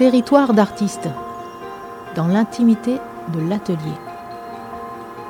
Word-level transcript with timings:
Territoire 0.00 0.54
d'artistes, 0.54 1.10
dans 2.16 2.26
l'intimité 2.26 2.96
de 3.34 3.46
l'atelier. 3.46 3.76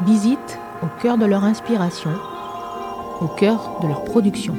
Visite 0.06 0.60
au 0.80 0.86
cœur 1.02 1.18
de 1.18 1.24
leur 1.24 1.42
inspiration, 1.42 2.12
au 3.20 3.26
cœur 3.26 3.80
de 3.82 3.88
leur 3.88 4.04
production. 4.04 4.54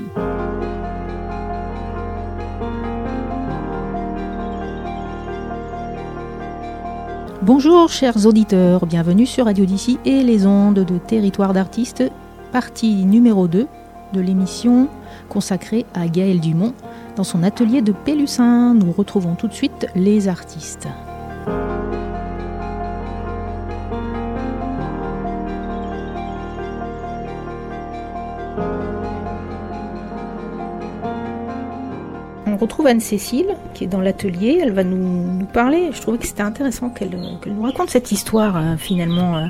Bonjour 7.42 7.88
chers 7.88 8.26
auditeurs, 8.26 8.86
bienvenue 8.86 9.26
sur 9.26 9.46
Radio 9.46 9.64
d'ici 9.64 9.98
et 10.04 10.24
les 10.24 10.46
ondes 10.46 10.84
de 10.84 10.98
Territoire 10.98 11.54
d'artistes, 11.54 12.04
partie 12.52 13.06
numéro 13.06 13.48
2 13.48 13.66
de 14.12 14.20
l'émission 14.20 14.90
consacrée 15.30 15.86
à 15.94 16.10
Gaël 16.10 16.42
Dumont 16.42 16.74
dans 17.16 17.24
son 17.24 17.44
atelier 17.44 17.82
de 17.82 17.92
Pélussin. 17.92 18.74
Nous 18.74 18.92
retrouvons 18.92 19.36
tout 19.36 19.48
de 19.48 19.54
suite 19.54 19.88
les 19.96 20.28
artistes. 20.28 20.88
On 32.48 32.58
retrouve 32.58 32.88
Anne-Cécile 32.88 33.56
qui 33.74 33.86
est 33.86 33.88
dans 33.88 34.02
l'atelier, 34.02 34.60
elle 34.62 34.72
va 34.72 34.84
nous, 34.84 35.46
parler. 35.54 35.90
Je 35.92 36.02
trouvais 36.02 36.18
que 36.18 36.28
c'était 36.28 36.44
intéressant 36.44 36.90
qu'elle 36.90 37.10
nous 37.10 37.62
raconte 37.62 37.90
cette 37.90 38.12
histoire 38.12 38.56
euh, 38.56 38.78
finalement, 38.78 39.38
euh, 39.38 39.48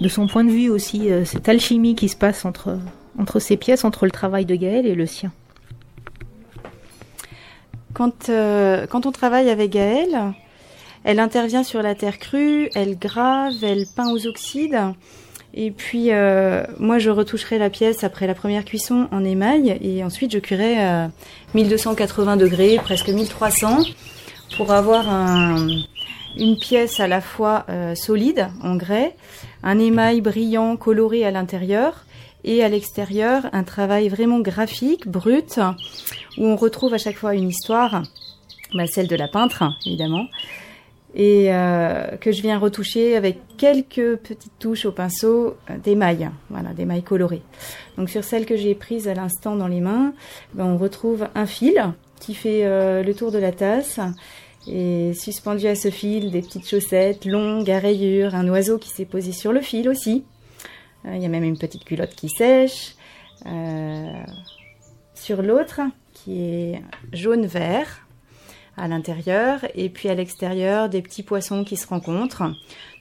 de 0.00 0.08
son 0.08 0.26
point 0.26 0.44
de 0.44 0.50
vue 0.50 0.70
aussi, 0.70 1.10
euh, 1.10 1.24
cette 1.24 1.48
alchimie 1.48 1.94
qui 1.94 2.08
se 2.08 2.16
passe 2.16 2.44
entre, 2.44 2.78
entre 3.18 3.38
ces 3.40 3.56
pièces, 3.56 3.84
entre 3.84 4.06
le 4.06 4.10
travail 4.10 4.46
de 4.46 4.54
Gaël 4.54 4.86
et 4.86 4.94
le 4.94 5.06
sien. 5.06 5.32
Quand, 7.96 8.30
quand 8.90 9.06
on 9.06 9.12
travaille 9.12 9.48
avec 9.48 9.70
Gaël, 9.70 10.34
elle 11.08 11.20
intervient 11.20 11.62
sur 11.62 11.82
la 11.82 11.94
terre 11.94 12.18
crue, 12.18 12.68
elle 12.74 12.98
grave, 12.98 13.54
elle 13.62 13.86
peint 13.94 14.10
aux 14.10 14.26
oxydes. 14.26 14.80
Et 15.54 15.70
puis, 15.70 16.10
euh, 16.10 16.64
moi, 16.80 16.98
je 16.98 17.10
retoucherai 17.10 17.58
la 17.58 17.70
pièce 17.70 18.02
après 18.02 18.26
la 18.26 18.34
première 18.34 18.64
cuisson 18.64 19.06
en 19.12 19.24
émail 19.24 19.78
et 19.80 20.02
ensuite 20.02 20.32
je 20.32 20.38
cuirai 20.38 20.82
à 20.82 21.10
1280 21.54 22.36
degrés, 22.36 22.80
presque 22.82 23.08
1300, 23.08 23.84
pour 24.56 24.72
avoir 24.72 25.06
une 26.36 26.58
pièce 26.58 26.98
à 26.98 27.06
la 27.06 27.20
fois 27.20 27.66
euh, 27.68 27.94
solide 27.94 28.48
en 28.64 28.74
grès, 28.74 29.14
un 29.62 29.78
émail 29.78 30.20
brillant, 30.20 30.76
coloré 30.76 31.24
à 31.24 31.30
l'intérieur 31.30 32.04
et 32.46 32.64
à 32.64 32.68
l'extérieur 32.68 33.50
un 33.52 33.64
travail 33.64 34.08
vraiment 34.08 34.40
graphique, 34.40 35.06
brut, 35.06 35.58
où 36.38 36.46
on 36.46 36.56
retrouve 36.56 36.94
à 36.94 36.98
chaque 36.98 37.16
fois 37.16 37.34
une 37.34 37.48
histoire, 37.48 38.02
bah, 38.72 38.86
celle 38.86 39.08
de 39.08 39.16
la 39.16 39.28
peintre 39.28 39.64
évidemment, 39.84 40.26
et 41.14 41.46
euh, 41.48 42.16
que 42.18 42.30
je 42.30 42.42
viens 42.42 42.58
retoucher 42.58 43.16
avec 43.16 43.38
quelques 43.56 44.16
petites 44.16 44.58
touches 44.58 44.84
au 44.84 44.92
pinceau 44.92 45.56
euh, 45.70 45.78
des 45.82 45.96
mailles, 45.96 46.30
voilà, 46.50 46.74
des 46.74 46.84
mailles 46.84 47.02
colorées. 47.02 47.42
Donc 47.96 48.10
sur 48.10 48.22
celle 48.22 48.44
que 48.44 48.56
j'ai 48.56 48.74
prise 48.74 49.08
à 49.08 49.14
l'instant 49.14 49.56
dans 49.56 49.66
les 49.66 49.80
mains, 49.80 50.12
ben, 50.54 50.66
on 50.66 50.76
retrouve 50.76 51.26
un 51.34 51.46
fil 51.46 51.82
qui 52.20 52.34
fait 52.34 52.64
euh, 52.64 53.02
le 53.02 53.14
tour 53.14 53.32
de 53.32 53.38
la 53.38 53.52
tasse 53.52 53.98
et 54.68 55.12
suspendu 55.14 55.66
à 55.68 55.74
ce 55.74 55.90
fil 55.90 56.30
des 56.30 56.42
petites 56.42 56.68
chaussettes 56.68 57.24
longues 57.24 57.70
à 57.70 57.78
rayures, 57.78 58.34
un 58.34 58.48
oiseau 58.48 58.78
qui 58.78 58.90
s'est 58.90 59.04
posé 59.04 59.32
sur 59.32 59.52
le 59.52 59.60
fil 59.60 59.88
aussi. 59.88 60.24
Il 61.06 61.22
y 61.22 61.24
a 61.24 61.28
même 61.28 61.44
une 61.44 61.58
petite 61.58 61.84
culotte 61.84 62.14
qui 62.14 62.28
sèche. 62.28 62.96
sur 65.14 65.42
l'autre 65.42 65.80
qui 66.12 66.40
est 66.40 66.82
jaune-vert 67.12 68.06
à 68.76 68.88
l'intérieur 68.88 69.60
et 69.74 69.88
puis 69.88 70.08
à 70.08 70.14
l'extérieur 70.14 70.88
des 70.88 71.02
petits 71.02 71.22
poissons 71.22 71.64
qui 71.64 71.76
se 71.76 71.86
rencontrent. 71.86 72.44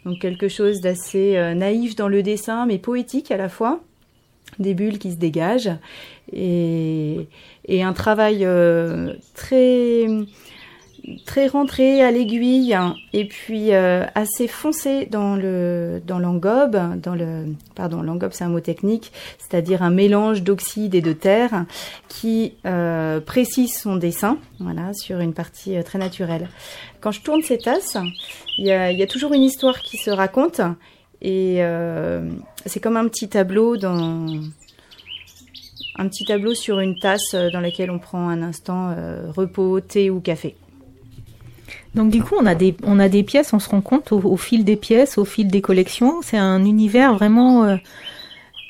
Donc 0.05 0.19
quelque 0.19 0.47
chose 0.47 0.81
d'assez 0.81 1.35
euh, 1.35 1.53
naïf 1.53 1.95
dans 1.95 2.07
le 2.07 2.23
dessin 2.23 2.65
mais 2.65 2.77
poétique 2.77 3.31
à 3.31 3.37
la 3.37 3.49
fois. 3.49 3.81
Des 4.59 4.73
bulles 4.73 4.99
qui 4.99 5.11
se 5.11 5.17
dégagent 5.17 5.71
et, 6.31 7.27
un 7.67 7.93
travail 7.93 8.45
euh, 8.45 9.13
très 9.33 10.05
très 11.25 11.47
rentré 11.47 12.01
à 12.01 12.11
l'aiguille 12.11 12.73
hein, 12.73 12.95
et 13.13 13.25
puis 13.25 13.73
euh, 13.73 14.05
assez 14.15 14.47
foncé 14.47 15.05
dans 15.05 15.35
le 15.35 16.01
dans 16.05 16.19
l'engobe, 16.19 16.99
dans 16.99 17.15
le 17.15 17.45
pardon 17.75 18.01
l'engobe 18.01 18.31
c'est 18.33 18.43
un 18.43 18.49
mot 18.49 18.59
technique, 18.59 19.11
c'est-à-dire 19.37 19.83
un 19.83 19.89
mélange 19.89 20.41
d'oxyde 20.41 20.95
et 20.95 21.01
de 21.01 21.13
terre 21.13 21.65
qui 22.07 22.53
euh, 22.65 23.19
précise 23.19 23.77
son 23.77 23.97
dessin, 23.97 24.37
voilà 24.59 24.93
sur 24.93 25.19
une 25.19 25.33
partie 25.33 25.77
euh, 25.77 25.83
très 25.83 25.99
naturelle. 25.99 26.49
Quand 27.01 27.11
je 27.11 27.21
tourne 27.21 27.41
ces 27.41 27.57
tasses, 27.57 27.97
il 28.57 28.65
y 28.65 28.71
a, 28.71 28.91
y 28.91 29.03
a, 29.03 29.07
toujours 29.07 29.33
une 29.33 29.43
histoire 29.43 29.81
qui 29.81 29.97
se 29.97 30.09
raconte 30.09 30.61
et 31.21 31.61
c'est 32.65 32.79
comme 32.79 32.97
un 32.97 33.07
petit 33.07 33.29
tableau 33.29 33.77
dans 33.77 34.25
un 35.97 36.07
petit 36.09 36.25
tableau 36.25 36.53
sur 36.53 36.79
une 36.79 36.97
tasse 36.99 37.35
dans 37.35 37.61
laquelle 37.61 37.91
on 37.91 37.99
prend 37.99 38.27
un 38.27 38.41
instant 38.41 38.95
repos, 39.35 39.79
thé 39.81 40.09
ou 40.09 40.19
café. 40.19 40.55
Donc 41.95 42.11
du 42.11 42.21
coup, 42.21 42.35
on 42.37 42.45
a 42.45 42.55
des 42.55 42.75
on 42.83 42.99
a 42.99 43.07
des 43.07 43.23
pièces, 43.23 43.53
on 43.53 43.59
se 43.59 43.69
rend 43.69 43.79
compte 43.79 44.11
au, 44.11 44.37
fil 44.37 44.65
des 44.65 44.75
pièces, 44.75 45.17
au 45.17 45.23
fil 45.23 45.47
des 45.47 45.61
collections, 45.61 46.21
c'est 46.21 46.37
un 46.37 46.65
univers 46.65 47.13
vraiment 47.13 47.63
euh, 47.63 47.77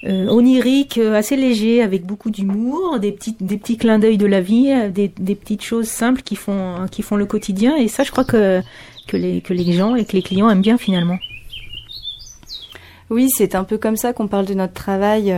euh, 0.04 0.28
onirique, 0.28 1.00
euh, 1.00 1.16
assez 1.16 1.36
léger, 1.36 1.82
avec 1.82 2.06
beaucoup 2.06 2.30
d'humour, 2.30 3.00
des 3.00 3.12
petits 3.12 3.36
des 3.40 3.58
clins 3.58 3.98
d'œil 3.98 4.20
de 4.20 4.28
la 4.28 4.42
vie, 4.42 4.72
des, 4.92 5.10
petites 5.10 5.64
choses 5.64 5.88
simples 5.88 6.22
qui 6.22 6.36
font 6.36 6.86
le 7.16 7.26
quotidien. 7.26 7.76
Et 7.76 7.88
ça, 7.88 8.04
je 8.04 8.12
crois 8.12 8.26
que 8.26 8.62
les 9.12 9.42
que 9.42 9.54
les 9.54 9.74
gens 9.74 9.96
et 9.96 10.06
que 10.06 10.14
les 10.14 10.22
clients 10.22 10.50
aiment 10.50 10.62
bien 10.62 10.78
finalement. 10.78 11.18
Oui, 13.10 13.30
c'est 13.36 13.56
un 13.56 13.64
peu 13.64 13.80
comme 13.80 13.98
ça 13.98 14.14
qu'on 14.14 14.28
parle 14.28 14.46
de 14.46 14.54
notre 14.56 14.74
travail 14.74 15.36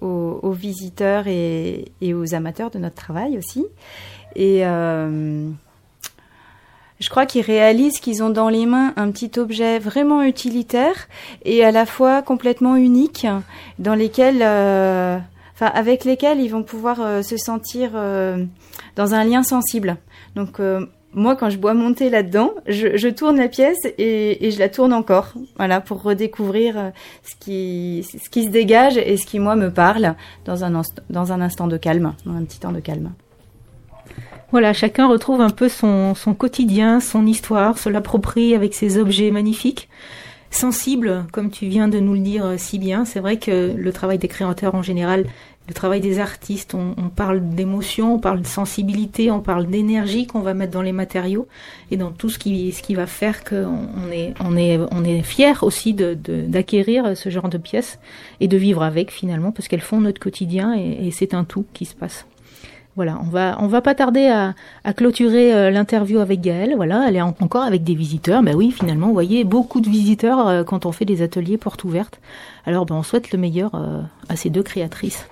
aux, 0.00 0.40
aux, 0.42 0.52
visiteurs 0.52 1.26
et, 1.26 1.92
et, 2.00 2.14
aux 2.14 2.34
amateurs 2.34 2.70
de 2.70 2.78
notre 2.78 2.96
travail 2.96 3.36
aussi. 3.36 3.64
Et 4.36 4.62
je 7.00 7.08
crois 7.08 7.26
qu'ils 7.26 7.44
réalisent 7.44 7.98
qu'ils 7.98 8.22
ont 8.22 8.28
dans 8.30 8.50
les 8.50 8.66
mains 8.66 8.92
un 8.96 9.10
petit 9.10 9.38
objet 9.40 9.78
vraiment 9.78 10.22
utilitaire 10.22 11.08
et 11.44 11.64
à 11.64 11.72
la 11.72 11.86
fois 11.86 12.22
complètement 12.22 12.76
unique, 12.76 13.26
dans 13.78 13.94
lesquels, 13.94 14.42
euh, 14.42 15.18
enfin, 15.54 15.66
avec 15.74 16.04
lesquels 16.04 16.40
ils 16.40 16.50
vont 16.50 16.62
pouvoir 16.62 17.00
euh, 17.00 17.22
se 17.22 17.38
sentir 17.38 17.92
euh, 17.94 18.44
dans 18.96 19.14
un 19.14 19.24
lien 19.24 19.42
sensible. 19.42 19.96
Donc 20.36 20.60
moi, 21.12 21.34
quand 21.34 21.50
je 21.50 21.56
bois 21.56 21.74
monter 21.74 22.10
là-dedans, 22.10 22.52
je, 22.68 23.08
tourne 23.08 23.38
la 23.38 23.48
pièce 23.48 23.80
et, 23.98 24.50
je 24.50 24.58
la 24.58 24.68
tourne 24.68 24.92
encore, 24.92 25.32
voilà, 25.56 25.80
pour 25.80 26.02
redécouvrir 26.02 26.92
ce 27.24 27.34
qui, 27.40 28.06
ce 28.06 28.28
qui 28.28 28.44
se 28.44 28.50
dégage 28.50 28.96
et 28.96 29.16
ce 29.16 29.26
qui 29.26 29.40
moi 29.40 29.56
me 29.56 29.72
parle 29.72 30.14
dans 30.44 30.64
un, 30.64 30.82
dans 31.08 31.32
un 31.32 31.40
instant 31.40 31.66
de 31.66 31.78
calme, 31.78 32.14
dans 32.26 32.34
un 32.34 32.44
petit 32.44 32.60
temps 32.60 32.72
de 32.72 32.80
calme. 32.80 33.10
Voilà, 34.52 34.72
chacun 34.72 35.06
retrouve 35.06 35.40
un 35.40 35.50
peu 35.50 35.68
son, 35.68 36.14
quotidien, 36.36 36.98
son 36.98 37.24
histoire, 37.24 37.78
se 37.78 37.88
l'approprie 37.88 38.56
avec 38.56 38.74
ses 38.74 38.98
objets 38.98 39.30
magnifiques, 39.30 39.88
sensibles, 40.50 41.24
comme 41.30 41.50
tu 41.50 41.66
viens 41.66 41.86
de 41.86 42.00
nous 42.00 42.14
le 42.14 42.20
dire 42.20 42.44
euh, 42.44 42.54
si 42.58 42.80
bien. 42.80 43.04
C'est 43.04 43.20
vrai 43.20 43.36
que 43.36 43.72
le 43.76 43.92
travail 43.92 44.18
des 44.18 44.26
créateurs 44.26 44.74
en 44.74 44.82
général, 44.82 45.26
le 45.68 45.74
travail 45.74 46.00
des 46.00 46.18
artistes, 46.18 46.74
on, 46.74 47.10
parle 47.10 47.50
d'émotion, 47.50 48.14
on 48.14 48.18
parle 48.18 48.40
de 48.40 48.46
sensibilité, 48.46 49.30
on 49.30 49.38
parle 49.38 49.68
d'énergie 49.68 50.26
qu'on 50.26 50.40
va 50.40 50.52
mettre 50.52 50.72
dans 50.72 50.82
les 50.82 50.90
matériaux 50.90 51.46
et 51.92 51.96
dans 51.96 52.10
tout 52.10 52.28
ce 52.28 52.40
qui, 52.40 52.72
ce 52.72 52.82
qui 52.82 52.96
va 52.96 53.06
faire 53.06 53.44
qu'on 53.44 54.10
est, 54.10 54.34
on 54.40 54.56
est, 54.56 54.80
on 54.90 55.04
est 55.04 55.22
fier 55.22 55.62
aussi 55.62 55.94
de, 55.94 56.14
d'acquérir 56.14 57.16
ce 57.16 57.28
genre 57.28 57.48
de 57.48 57.58
pièces 57.58 58.00
et 58.40 58.48
de 58.48 58.56
vivre 58.56 58.82
avec 58.82 59.12
finalement 59.12 59.52
parce 59.52 59.68
qu'elles 59.68 59.80
font 59.80 60.00
notre 60.00 60.18
quotidien 60.18 60.74
et 60.74 61.08
c'est 61.12 61.34
un 61.34 61.44
tout 61.44 61.66
qui 61.72 61.84
se 61.84 61.94
passe. 61.94 62.26
Voilà, 63.00 63.18
on 63.22 63.30
va 63.30 63.56
on 63.62 63.66
va 63.66 63.80
pas 63.80 63.94
tarder 63.94 64.26
à, 64.26 64.92
clôturer 64.92 65.54
euh, 65.54 65.70
l'interview 65.70 66.18
avec 66.18 66.42
Gaëlle. 66.42 66.74
Voilà, 66.76 67.06
elle 67.08 67.16
est 67.16 67.22
encore 67.22 67.62
avec 67.62 67.82
des 67.82 67.94
visiteurs. 67.94 68.42
Ben 68.42 68.54
oui, 68.54 68.72
finalement, 68.72 69.06
vous 69.06 69.14
voyez, 69.14 69.42
beaucoup 69.44 69.80
de 69.80 69.88
visiteurs 69.88 70.46
euh, 70.46 70.64
quand 70.64 70.84
on 70.84 70.92
fait 70.92 71.06
des 71.06 71.22
ateliers 71.22 71.56
portes 71.56 71.82
ouvertes. 71.84 72.20
Alors, 72.66 72.84
ben, 72.84 72.96
on 72.96 73.02
souhaite 73.02 73.32
le 73.32 73.38
meilleur 73.38 73.74
euh, 73.74 74.02
à 74.28 74.36
ces 74.36 74.50
deux 74.50 74.62
créatrices. 74.62 75.26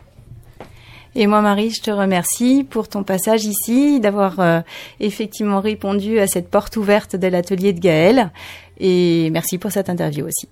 Et 1.15 1.27
moi, 1.27 1.43
Marie, 1.43 1.69
je 1.69 1.83
te 1.83 1.91
remercie 1.91 2.65
pour 2.65 2.89
ton 2.89 3.03
passage 3.03 3.45
ici, 3.45 4.01
d'avoir 4.01 4.63
effectivement 4.99 5.61
répondu 5.61 6.21
à 6.21 6.27
cette 6.27 6.49
porte 6.51 6.79
ouverte 6.79 7.17
de 7.17 7.27
l'atelier 7.27 7.75
de 7.75 7.81
Gaëlle. 7.81 8.31
Et 8.79 9.29
merci 9.31 9.59
pour 9.59 9.73
cette 9.73 9.91
interview 9.91 10.27
aussi. 10.27 10.49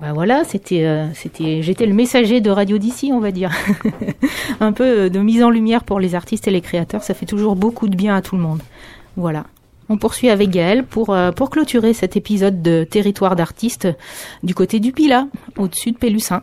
Bah 0.00 0.12
voilà, 0.12 0.44
c'était, 0.44 0.84
euh, 0.84 1.06
c'était, 1.14 1.62
j'étais 1.62 1.86
le 1.86 1.94
messager 1.94 2.42
de 2.42 2.50
Radio 2.50 2.76
d'ici, 2.76 3.10
on 3.14 3.20
va 3.20 3.30
dire. 3.30 3.50
un 4.60 4.72
peu 4.72 5.08
de 5.08 5.18
mise 5.20 5.42
en 5.42 5.48
lumière 5.48 5.84
pour 5.84 6.00
les 6.00 6.14
artistes 6.14 6.46
et 6.46 6.50
les 6.50 6.60
créateurs, 6.60 7.02
ça 7.02 7.14
fait 7.14 7.24
toujours 7.24 7.56
beaucoup 7.56 7.88
de 7.88 7.96
bien 7.96 8.14
à 8.14 8.20
tout 8.20 8.36
le 8.36 8.42
monde. 8.42 8.60
Voilà. 9.16 9.44
On 9.88 9.96
poursuit 9.96 10.28
avec 10.28 10.50
Gaël 10.50 10.84
pour, 10.84 11.10
euh, 11.10 11.32
pour 11.32 11.48
clôturer 11.48 11.94
cet 11.94 12.16
épisode 12.16 12.60
de 12.60 12.84
Territoire 12.84 13.36
d'artistes 13.36 13.88
du 14.42 14.54
côté 14.54 14.80
du 14.80 14.92
Pila, 14.92 15.28
au-dessus 15.56 15.92
de 15.92 15.96
Pélussin. 15.96 16.42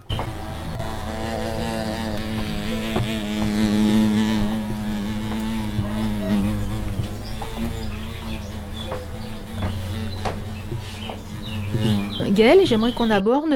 Gaëlle, 12.33 12.65
j'aimerais 12.65 12.93
qu'on 12.93 13.09
aborde, 13.11 13.55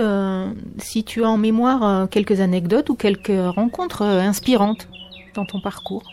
si 0.77 1.03
tu 1.03 1.23
as 1.23 1.29
en 1.29 1.37
mémoire 1.37 2.07
quelques 2.09 2.39
anecdotes 2.41 2.89
ou 2.89 2.95
quelques 2.95 3.31
rencontres 3.55 4.03
inspirantes 4.03 4.87
dans 5.33 5.45
ton 5.45 5.59
parcours. 5.59 6.03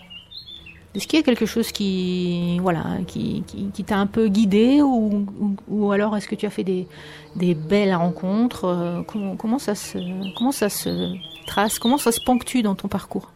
Est-ce 0.94 1.08
qu'il 1.08 1.18
y 1.18 1.22
a 1.22 1.24
quelque 1.24 1.46
chose 1.46 1.72
qui, 1.72 2.58
voilà, 2.60 2.84
qui, 3.08 3.42
qui, 3.74 3.84
t'a 3.84 3.96
un 3.96 4.06
peu 4.06 4.28
guidé 4.28 4.80
ou, 4.80 5.26
ou, 5.66 5.90
alors 5.90 6.16
est-ce 6.16 6.28
que 6.28 6.36
tu 6.36 6.46
as 6.46 6.50
fait 6.50 6.62
des, 6.62 6.86
des 7.34 7.54
belles 7.54 7.94
rencontres 7.94 8.66
euh, 8.66 9.02
comment, 9.02 9.34
comment, 9.34 9.58
ça 9.58 9.74
se, 9.74 9.98
comment 10.36 10.52
ça 10.52 10.68
se 10.68 11.16
trace 11.46 11.80
Comment 11.80 11.98
ça 11.98 12.12
se 12.12 12.20
ponctue 12.20 12.62
dans 12.62 12.76
ton 12.76 12.86
parcours? 12.86 13.32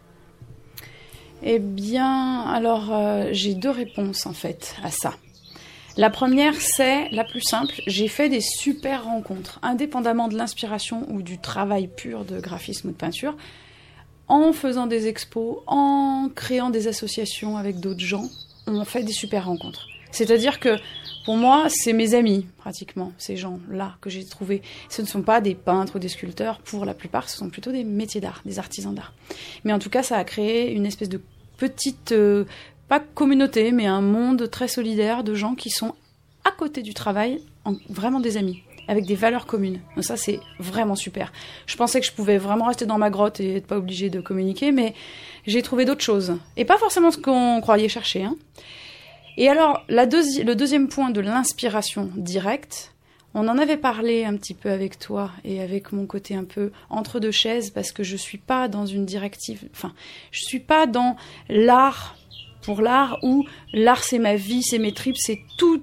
Eh 1.43 1.59
bien, 1.59 2.41
alors 2.43 2.93
euh, 2.93 3.27
j'ai 3.33 3.55
deux 3.55 3.71
réponses 3.71 4.25
en 4.25 4.33
fait 4.33 4.77
à 4.81 4.89
ça. 4.89 5.15
La 5.99 6.09
première, 6.09 6.53
c'est 6.55 7.09
la 7.09 7.25
plus 7.25 7.41
simple. 7.41 7.81
J'ai 7.85 8.07
fait 8.07 8.29
des 8.29 8.39
super 8.39 9.03
rencontres, 9.03 9.59
indépendamment 9.63 10.29
de 10.29 10.37
l'inspiration 10.37 11.05
ou 11.09 11.21
du 11.21 11.39
travail 11.39 11.89
pur 11.89 12.23
de 12.23 12.39
graphisme 12.39 12.87
ou 12.87 12.91
de 12.91 12.95
peinture 12.95 13.35
en 14.29 14.53
faisant 14.53 14.87
des 14.87 15.07
expos, 15.07 15.57
en 15.67 16.29
créant 16.33 16.69
des 16.69 16.87
associations 16.87 17.57
avec 17.57 17.81
d'autres 17.81 17.99
gens, 17.99 18.29
on 18.65 18.85
fait 18.85 19.03
des 19.03 19.11
super 19.11 19.47
rencontres. 19.47 19.89
C'est-à-dire 20.11 20.61
que 20.61 20.77
pour 21.25 21.35
moi, 21.35 21.65
c'est 21.67 21.91
mes 21.91 22.13
amis, 22.13 22.47
pratiquement, 22.57 23.11
ces 23.17 23.35
gens-là 23.35 23.97
que 23.99 24.09
j'ai 24.09 24.23
trouvés. 24.23 24.61
Ce 24.87 25.01
ne 25.01 25.07
sont 25.07 25.21
pas 25.21 25.41
des 25.41 25.53
peintres 25.53 25.97
ou 25.97 25.99
des 25.99 26.07
sculpteurs, 26.07 26.59
pour 26.59 26.85
la 26.85 26.93
plupart, 26.93 27.27
ce 27.27 27.35
sont 27.35 27.49
plutôt 27.49 27.73
des 27.73 27.83
métiers 27.83 28.21
d'art, 28.21 28.41
des 28.45 28.57
artisans 28.57 28.95
d'art. 28.95 29.13
Mais 29.65 29.73
en 29.73 29.79
tout 29.79 29.89
cas, 29.89 30.01
ça 30.01 30.15
a 30.15 30.23
créé 30.23 30.71
une 30.71 30.85
espèce 30.85 31.09
de 31.09 31.19
petite, 31.57 32.13
euh, 32.13 32.45
pas 32.89 32.99
communauté, 32.99 33.71
mais 33.71 33.85
un 33.85 34.01
monde 34.01 34.49
très 34.49 34.67
solidaire 34.67 35.23
de 35.23 35.35
gens 35.35 35.55
qui 35.55 35.69
sont 35.69 35.95
à 36.43 36.51
côté 36.51 36.81
du 36.81 36.93
travail, 36.93 37.41
vraiment 37.89 38.19
des 38.19 38.35
amis 38.37 38.63
avec 38.89 39.05
des 39.05 39.13
valeurs 39.13 39.45
communes. 39.45 39.81
Ça, 40.01 40.17
c'est 40.17 40.39
vraiment 40.57 40.95
super. 40.95 41.31
Je 41.67 41.77
pensais 41.77 41.99
que 41.99 42.07
je 42.07 42.11
pouvais 42.11 42.39
vraiment 42.39 42.65
rester 42.65 42.87
dans 42.87 42.97
ma 42.97 43.11
grotte 43.11 43.39
et 43.39 43.57
être 43.57 43.67
pas 43.67 43.77
obligée 43.77 44.09
de 44.09 44.19
communiquer, 44.19 44.71
mais 44.71 44.95
j'ai 45.45 45.61
trouvé 45.61 45.85
d'autres 45.85 46.03
choses. 46.03 46.37
Et 46.57 46.65
pas 46.65 46.79
forcément 46.79 47.11
ce 47.11 47.19
qu'on 47.19 47.61
croyait 47.61 47.87
chercher. 47.87 48.23
Hein. 48.23 48.35
Et 49.37 49.47
alors, 49.47 49.83
la 49.89 50.05
le 50.05 50.53
deuxième 50.53 50.87
point 50.87 51.11
de 51.11 51.21
l'inspiration 51.21 52.09
directe, 52.15 52.95
on 53.35 53.47
en 53.47 53.59
avait 53.59 53.77
parlé 53.77 54.25
un 54.25 54.35
petit 54.35 54.55
peu 54.55 54.71
avec 54.71 54.97
toi 54.97 55.29
et 55.43 55.61
avec 55.61 55.91
mon 55.91 56.07
côté 56.07 56.33
un 56.33 56.43
peu 56.43 56.71
entre 56.89 57.19
deux 57.19 57.31
chaises 57.31 57.69
parce 57.69 57.91
que 57.91 58.01
je 58.01 58.17
suis 58.17 58.39
pas 58.39 58.67
dans 58.67 58.87
une 58.87 59.05
directive, 59.05 59.69
enfin, 59.71 59.93
je 60.31 60.43
suis 60.43 60.59
pas 60.59 60.87
dans 60.87 61.15
l'art 61.47 62.15
pour 62.69 62.83
l'art 62.83 63.17
où 63.23 63.47
l'art 63.73 64.03
c'est 64.03 64.19
ma 64.19 64.35
vie, 64.35 64.61
c'est 64.61 64.77
mes 64.77 64.91
tripes, 64.91 65.17
c'est 65.17 65.41
tout 65.57 65.81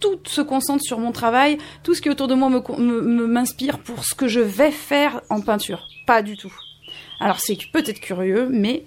tout 0.00 0.18
se 0.26 0.42
concentre 0.42 0.82
sur 0.82 0.98
mon 0.98 1.10
travail, 1.10 1.56
tout 1.82 1.94
ce 1.94 2.02
qui 2.02 2.08
est 2.08 2.10
autour 2.10 2.28
de 2.28 2.34
moi 2.34 2.50
m'inspire 2.50 3.78
pour 3.78 4.04
ce 4.04 4.14
que 4.14 4.28
je 4.28 4.40
vais 4.40 4.70
faire 4.70 5.22
en 5.30 5.40
peinture. 5.40 5.88
Pas 6.06 6.20
du 6.20 6.36
tout. 6.36 6.52
Alors 7.20 7.40
c'est 7.40 7.56
peut-être 7.72 8.00
curieux, 8.00 8.48
mais 8.50 8.84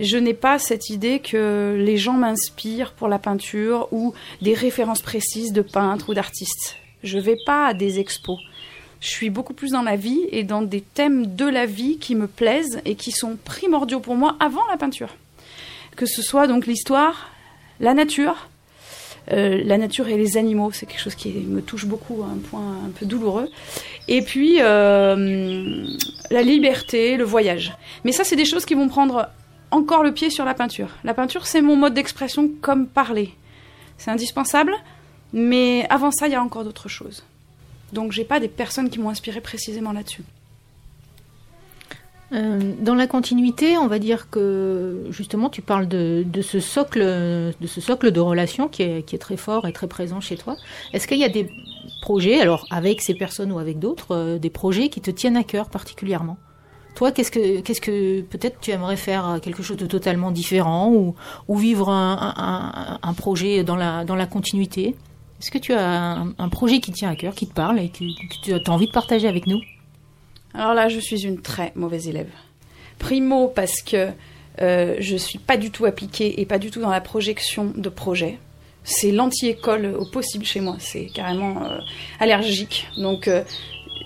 je 0.00 0.16
n'ai 0.16 0.34
pas 0.34 0.58
cette 0.58 0.90
idée 0.90 1.20
que 1.20 1.76
les 1.78 1.98
gens 1.98 2.14
m'inspirent 2.14 2.94
pour 2.94 3.06
la 3.06 3.20
peinture 3.20 3.86
ou 3.92 4.12
des 4.42 4.54
références 4.54 5.02
précises 5.02 5.52
de 5.52 5.62
peintres 5.62 6.10
ou 6.10 6.14
d'artistes. 6.14 6.78
Je 7.04 7.20
vais 7.20 7.38
pas 7.46 7.68
à 7.68 7.74
des 7.74 8.00
expos. 8.00 8.40
Je 8.98 9.08
suis 9.08 9.30
beaucoup 9.30 9.54
plus 9.54 9.70
dans 9.70 9.82
la 9.82 9.94
vie 9.94 10.24
et 10.32 10.42
dans 10.42 10.62
des 10.62 10.80
thèmes 10.80 11.36
de 11.36 11.46
la 11.46 11.64
vie 11.64 11.98
qui 11.98 12.16
me 12.16 12.26
plaisent 12.26 12.80
et 12.84 12.96
qui 12.96 13.12
sont 13.12 13.36
primordiaux 13.44 14.00
pour 14.00 14.16
moi 14.16 14.34
avant 14.40 14.66
la 14.68 14.76
peinture. 14.76 15.14
Que 15.96 16.06
ce 16.06 16.22
soit 16.22 16.46
donc 16.46 16.66
l'histoire, 16.66 17.30
la 17.80 17.94
nature, 17.94 18.48
euh, 19.32 19.62
la 19.64 19.78
nature 19.78 20.08
et 20.08 20.16
les 20.16 20.36
animaux, 20.36 20.70
c'est 20.72 20.86
quelque 20.86 21.00
chose 21.00 21.14
qui 21.14 21.32
me 21.32 21.60
touche 21.60 21.86
beaucoup, 21.86 22.22
un 22.22 22.38
point 22.38 22.84
un 22.86 22.90
peu 22.90 23.06
douloureux. 23.06 23.48
Et 24.06 24.22
puis 24.22 24.58
euh, 24.60 25.86
la 26.30 26.42
liberté, 26.42 27.16
le 27.16 27.24
voyage. 27.24 27.74
Mais 28.04 28.12
ça, 28.12 28.24
c'est 28.24 28.36
des 28.36 28.44
choses 28.44 28.64
qui 28.64 28.74
vont 28.74 28.88
prendre 28.88 29.28
encore 29.70 30.02
le 30.02 30.12
pied 30.12 30.30
sur 30.30 30.44
la 30.44 30.54
peinture. 30.54 30.90
La 31.02 31.14
peinture, 31.14 31.46
c'est 31.46 31.62
mon 31.62 31.76
mode 31.76 31.94
d'expression 31.94 32.50
comme 32.60 32.86
parler. 32.86 33.34
C'est 33.98 34.10
indispensable, 34.10 34.74
mais 35.32 35.86
avant 35.90 36.10
ça, 36.10 36.28
il 36.28 36.32
y 36.32 36.36
a 36.36 36.42
encore 36.42 36.64
d'autres 36.64 36.88
choses. 36.88 37.24
Donc, 37.92 38.12
j'ai 38.12 38.24
pas 38.24 38.40
des 38.40 38.48
personnes 38.48 38.90
qui 38.90 38.98
m'ont 38.98 39.10
inspiré 39.10 39.40
précisément 39.40 39.92
là-dessus. 39.92 40.22
Euh, 42.32 42.72
dans 42.80 42.94
la 42.94 43.06
continuité, 43.06 43.78
on 43.78 43.86
va 43.86 43.98
dire 43.98 44.28
que 44.30 45.04
justement, 45.10 45.48
tu 45.48 45.62
parles 45.62 45.86
de, 45.86 46.24
ce 46.42 46.58
socle, 46.58 47.00
de 47.00 47.66
ce 47.66 47.80
socle 47.80 48.10
de 48.10 48.20
relations 48.20 48.68
qui 48.68 48.82
est, 48.82 49.18
très 49.20 49.36
fort 49.36 49.66
et 49.66 49.72
très 49.72 49.86
présent 49.86 50.20
chez 50.20 50.36
toi. 50.36 50.56
Est-ce 50.92 51.06
qu'il 51.06 51.18
y 51.18 51.24
a 51.24 51.28
des 51.28 51.48
projets, 52.02 52.40
alors 52.40 52.66
avec 52.70 53.00
ces 53.00 53.14
personnes 53.14 53.52
ou 53.52 53.58
avec 53.58 53.78
d'autres, 53.78 54.14
euh, 54.14 54.38
des 54.38 54.50
projets 54.50 54.88
qui 54.88 55.00
te 55.00 55.10
tiennent 55.10 55.36
à 55.36 55.44
cœur 55.44 55.68
particulièrement? 55.68 56.36
Toi, 56.96 57.12
qu'est-ce 57.12 57.30
que, 57.30 57.60
qu'est-ce 57.60 57.80
que 57.80 58.22
peut-être 58.22 58.58
tu 58.58 58.70
aimerais 58.70 58.96
faire 58.96 59.38
quelque 59.42 59.62
chose 59.62 59.76
de 59.76 59.86
totalement 59.86 60.30
différent 60.30 60.90
ou, 60.90 61.14
vivre 61.56 61.90
un, 61.90 63.14
projet 63.18 63.64
dans 63.64 63.76
la, 63.76 64.04
dans 64.06 64.16
la 64.16 64.26
continuité? 64.26 64.96
Est-ce 65.38 65.50
que 65.50 65.58
tu 65.58 65.74
as 65.74 66.24
un, 66.38 66.48
projet 66.48 66.80
qui 66.80 66.92
tient 66.92 67.10
à 67.10 67.14
cœur, 67.14 67.34
qui 67.34 67.46
te 67.46 67.52
parle 67.52 67.78
et 67.80 67.90
que 67.90 68.04
tu 68.42 68.54
as 68.54 68.72
envie 68.72 68.86
de 68.86 68.92
partager 68.92 69.28
avec 69.28 69.46
nous? 69.46 69.60
Alors 70.56 70.74
là, 70.74 70.88
je 70.88 70.98
suis 70.98 71.24
une 71.24 71.40
très 71.40 71.72
mauvaise 71.74 72.08
élève. 72.08 72.30
Primo, 72.98 73.48
parce 73.48 73.82
que 73.82 74.08
euh, 74.62 74.96
je 74.98 75.16
suis 75.16 75.38
pas 75.38 75.56
du 75.56 75.70
tout 75.70 75.84
appliquée 75.84 76.40
et 76.40 76.46
pas 76.46 76.58
du 76.58 76.70
tout 76.70 76.80
dans 76.80 76.90
la 76.90 77.02
projection 77.02 77.72
de 77.76 77.88
projets. 77.88 78.38
C'est 78.84 79.12
l'anti-école 79.12 79.94
au 79.98 80.06
possible 80.06 80.44
chez 80.44 80.60
moi. 80.60 80.76
C'est 80.78 81.06
carrément 81.06 81.62
euh, 81.64 81.78
allergique. 82.20 82.88
Donc, 82.96 83.28
euh, 83.28 83.42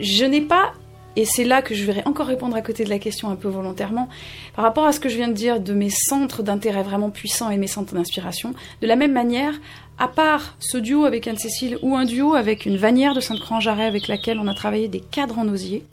je 0.00 0.24
n'ai 0.24 0.40
pas 0.40 0.72
et 1.16 1.24
c'est 1.24 1.44
là 1.44 1.60
que 1.60 1.74
je 1.74 1.84
vais 1.84 2.06
encore 2.06 2.26
répondre 2.26 2.56
à 2.56 2.62
côté 2.62 2.84
de 2.84 2.88
la 2.88 2.98
question 2.98 3.30
un 3.30 3.36
peu 3.36 3.48
volontairement, 3.48 4.08
par 4.54 4.64
rapport 4.64 4.86
à 4.86 4.92
ce 4.92 5.00
que 5.00 5.08
je 5.08 5.16
viens 5.16 5.28
de 5.28 5.32
dire 5.34 5.60
de 5.60 5.72
mes 5.72 5.90
centres 5.90 6.42
d'intérêt 6.42 6.84
vraiment 6.84 7.10
puissants 7.10 7.50
et 7.50 7.56
mes 7.56 7.66
centres 7.66 7.94
d'inspiration. 7.94 8.54
De 8.80 8.86
la 8.86 8.94
même 8.94 9.12
manière, 9.12 9.54
à 9.98 10.06
part 10.06 10.56
ce 10.60 10.78
duo 10.78 11.04
avec 11.04 11.26
Anne-Cécile 11.26 11.78
ou 11.82 11.96
un 11.96 12.04
duo 12.04 12.34
avec 12.34 12.64
une 12.64 12.76
vanière 12.76 13.14
de 13.14 13.20
Sainte-Croix-en-Jarret 13.20 13.86
avec 13.86 14.06
laquelle 14.06 14.38
on 14.38 14.46
a 14.46 14.54
travaillé 14.54 14.86
des 14.86 15.00
cadres 15.00 15.38
en 15.38 15.48
osier, 15.48 15.84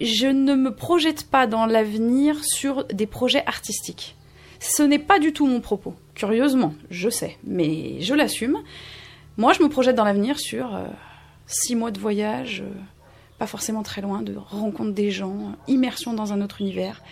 je 0.00 0.26
ne 0.26 0.54
me 0.54 0.74
projette 0.74 1.28
pas 1.28 1.46
dans 1.46 1.66
l'avenir 1.66 2.44
sur 2.44 2.84
des 2.84 3.06
projets 3.06 3.44
artistiques. 3.46 4.16
Ce 4.60 4.82
n'est 4.82 4.98
pas 4.98 5.18
du 5.18 5.32
tout 5.32 5.46
mon 5.46 5.60
propos. 5.60 5.94
Curieusement, 6.14 6.74
je 6.90 7.08
sais, 7.08 7.36
mais 7.44 8.00
je 8.00 8.14
l'assume. 8.14 8.58
Moi, 9.36 9.52
je 9.52 9.62
me 9.62 9.68
projette 9.68 9.94
dans 9.96 10.04
l'avenir 10.04 10.38
sur 10.38 10.74
euh, 10.74 10.86
six 11.46 11.76
mois 11.76 11.92
de 11.92 12.00
voyage, 12.00 12.62
euh, 12.66 12.70
pas 13.38 13.46
forcément 13.46 13.82
très 13.82 14.00
loin, 14.00 14.22
de 14.22 14.34
rencontre 14.36 14.92
des 14.92 15.10
gens, 15.10 15.52
immersion 15.68 16.12
dans 16.12 16.32
un 16.32 16.42
autre 16.42 16.60
univers, 16.60 17.02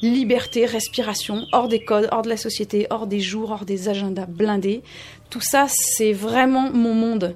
liberté, 0.00 0.64
respiration, 0.64 1.46
hors 1.52 1.68
des 1.68 1.84
codes, 1.84 2.08
hors 2.12 2.22
de 2.22 2.28
la 2.28 2.36
société, 2.36 2.86
hors 2.90 3.06
des 3.06 3.20
jours, 3.20 3.50
hors 3.50 3.64
des 3.64 3.88
agendas 3.88 4.26
blindés. 4.26 4.82
Tout 5.30 5.40
ça, 5.40 5.66
c'est 5.68 6.12
vraiment 6.12 6.70
mon 6.70 6.94
monde. 6.94 7.34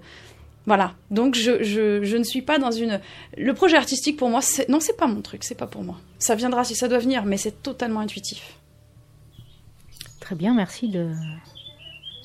Voilà. 0.66 0.94
Donc 1.10 1.36
je, 1.36 1.62
je, 1.62 2.16
ne 2.16 2.24
suis 2.24 2.42
pas 2.42 2.58
dans 2.58 2.72
une. 2.72 3.00
Le 3.36 3.54
projet 3.54 3.76
artistique 3.76 4.16
pour 4.16 4.28
moi, 4.28 4.40
non, 4.68 4.80
c'est 4.80 4.96
pas 4.96 5.06
mon 5.06 5.22
truc, 5.22 5.44
c'est 5.44 5.54
pas 5.54 5.66
pour 5.66 5.82
moi. 5.82 5.96
Ça 6.18 6.34
viendra 6.34 6.64
si 6.64 6.74
ça 6.74 6.88
doit 6.88 6.98
venir, 6.98 7.24
mais 7.24 7.36
c'est 7.36 7.62
totalement 7.62 8.00
intuitif. 8.00 8.56
Très 10.20 10.34
bien, 10.34 10.54
merci 10.54 10.88
de. 10.88 11.12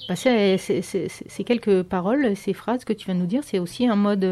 Bah, 0.09 0.15
ces, 0.15 0.57
quelques 1.45 1.83
paroles, 1.83 2.35
ces 2.35 2.53
phrases 2.53 2.83
que 2.83 2.91
tu 2.91 3.05
viens 3.05 3.13
de 3.13 3.19
nous 3.19 3.27
dire, 3.27 3.43
c'est 3.45 3.59
aussi 3.59 3.87
un 3.87 3.95
mode. 3.95 4.27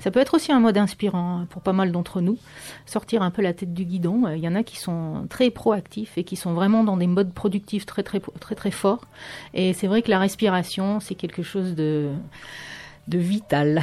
Ça 0.00 0.10
peut 0.10 0.18
être 0.18 0.34
aussi 0.34 0.50
un 0.50 0.58
mode 0.58 0.76
inspirant 0.76 1.46
pour 1.48 1.62
pas 1.62 1.72
mal 1.72 1.92
d'entre 1.92 2.20
nous. 2.20 2.38
Sortir 2.84 3.22
un 3.22 3.30
peu 3.30 3.42
la 3.42 3.52
tête 3.52 3.72
du 3.72 3.84
guidon. 3.84 4.28
Il 4.34 4.40
y 4.40 4.48
en 4.48 4.56
a 4.56 4.64
qui 4.64 4.76
sont 4.76 5.26
très 5.30 5.50
proactifs 5.50 6.18
et 6.18 6.24
qui 6.24 6.34
sont 6.34 6.52
vraiment 6.52 6.82
dans 6.82 6.96
des 6.96 7.06
modes 7.06 7.32
productifs 7.32 7.86
très 7.86 8.02
très 8.02 8.20
très 8.40 8.56
très 8.56 8.72
forts. 8.72 9.06
Et 9.54 9.72
c'est 9.72 9.86
vrai 9.86 10.02
que 10.02 10.10
la 10.10 10.18
respiration, 10.18 10.98
c'est 10.98 11.14
quelque 11.14 11.44
chose 11.44 11.76
de 11.76 12.10
de 13.08 13.18
vital. 13.18 13.80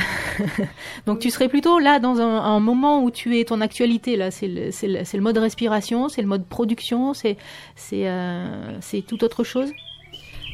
Donc 1.05 1.19
tu 1.19 1.29
serais 1.29 1.47
plutôt 1.47 1.79
là 1.79 1.99
dans 1.99 2.19
un, 2.19 2.59
moment 2.59 3.03
où 3.03 3.11
tu 3.11 3.39
es 3.39 3.45
ton 3.45 3.61
actualité 3.61 4.15
là, 4.15 4.31
c'est 4.31 4.47
le, 4.47 4.69
le, 4.81 5.21
mode 5.21 5.37
respiration, 5.37 6.09
c'est 6.09 6.21
le 6.21 6.27
mode 6.27 6.45
production, 6.45 7.13
c'est 7.13 7.37
c'est 7.75 8.07
euh, 8.07 8.79
tout 9.07 9.23
autre 9.23 9.43
chose? 9.43 9.71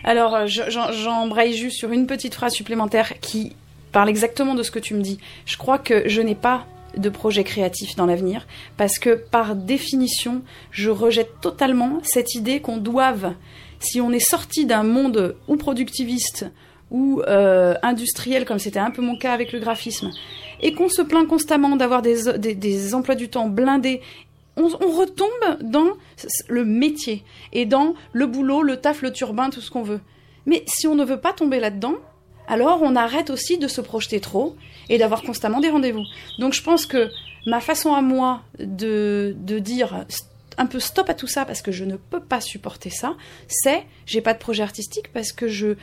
Alors 0.03 0.35
euh, 0.35 0.45
j'embraye 0.47 1.55
juste 1.55 1.77
sur 1.77 1.91
une 1.91 2.07
petite 2.07 2.35
phrase 2.35 2.53
supplémentaire 2.53 3.19
qui 3.19 3.55
parle 3.91 4.09
exactement 4.09 4.55
de 4.55 4.63
ce 4.63 4.71
que 4.71 4.79
tu 4.79 4.93
me 4.93 5.01
dis. 5.01 5.19
Je 5.45 5.57
crois 5.57 5.79
que 5.79 6.07
je 6.07 6.21
n'ai 6.21 6.35
pas 6.35 6.65
de 6.97 7.09
projet 7.09 7.43
créatif 7.43 7.95
dans 7.95 8.05
l'avenir 8.05 8.47
parce 8.77 8.99
que 8.99 9.15
par 9.15 9.55
définition, 9.55 10.41
je 10.71 10.89
rejette 10.89 11.39
totalement 11.41 11.99
cette 12.03 12.35
idée 12.35 12.61
qu'on 12.61 12.77
doive, 12.77 13.33
si 13.79 14.01
on 14.01 14.11
est 14.11 14.19
sorti 14.19 14.65
d'un 14.65 14.83
monde 14.83 15.35
ou 15.47 15.55
productiviste 15.55 16.45
ou 16.91 17.22
euh, 17.27 17.75
industriel, 17.84 18.46
comme 18.46 18.60
c'était 18.60 18.79
un 18.79 18.91
peu 18.91 19.01
mon 19.01 19.17
cas 19.17 19.34
avec 19.34 19.51
le 19.51 19.60
graphisme, 19.60 20.12
et 20.62 20.74
qu'on 20.74 20.89
se 20.89 21.01
plaint 21.01 21.27
constamment 21.27 21.75
d'avoir 21.75 22.01
des, 22.01 22.38
des, 22.38 22.96
emplois 22.96 23.15
du 23.15 23.29
temps 23.29 23.48
blindés, 23.48 24.01
on, 24.58 24.67
retombe 24.67 25.62
dans 25.62 25.93
le 26.50 26.65
métier 26.65 27.24
et 27.53 27.65
dans 27.65 27.93
le 28.12 28.25
boulot, 28.27 28.62
le 28.62 28.77
taf, 28.77 29.01
le 29.01 29.13
turbin, 29.13 29.50
tout 29.50 29.62
ce 29.62 29.72
qu'on 29.72 29.84
veut. 29.84 30.01
Mais 30.46 30.63
si 30.67 30.86
on 30.86 30.96
ne 30.96 31.05
veut 31.05 31.22
pas 31.22 31.31
tomber 31.31 31.60
là-dedans, 31.60 31.96
alors 32.48 32.81
on 32.81 32.96
arrête 32.96 33.29
aussi 33.29 33.58
de 33.58 33.67
se 33.67 33.79
projeter 33.79 34.19
trop 34.19 34.55
et 34.89 34.98
d'avoir 34.98 35.22
constamment 35.22 35.62
des 35.62 35.69
rendez-vous. 35.69 36.03
Donc 36.39 36.53
je 36.53 36.63
pense 36.63 36.86
que 36.86 37.10
ma 37.46 37.62
façon 37.62 37.93
à 37.93 38.01
moi 38.01 38.41
de, 38.60 39.36
de 39.39 39.60
dire 39.60 40.05
un 40.59 40.65
peu 40.65 40.79
stop 40.79 41.09
à 41.09 41.13
tout 41.15 41.25
ça 41.25 41.45
parce 41.45 41.61
que 41.61 41.71
je 41.71 41.85
ne 41.85 41.95
peux 41.95 42.19
pas 42.19 42.41
supporter 42.41 42.89
ça, 42.89 43.15
c'est 43.47 43.85
j'ai 44.05 44.21
pas 44.21 44.33
de 44.33 44.39
projet 44.39 44.61
artistique 44.61 45.11
parce 45.13 45.31
que 45.31 45.47
je, 45.47 45.75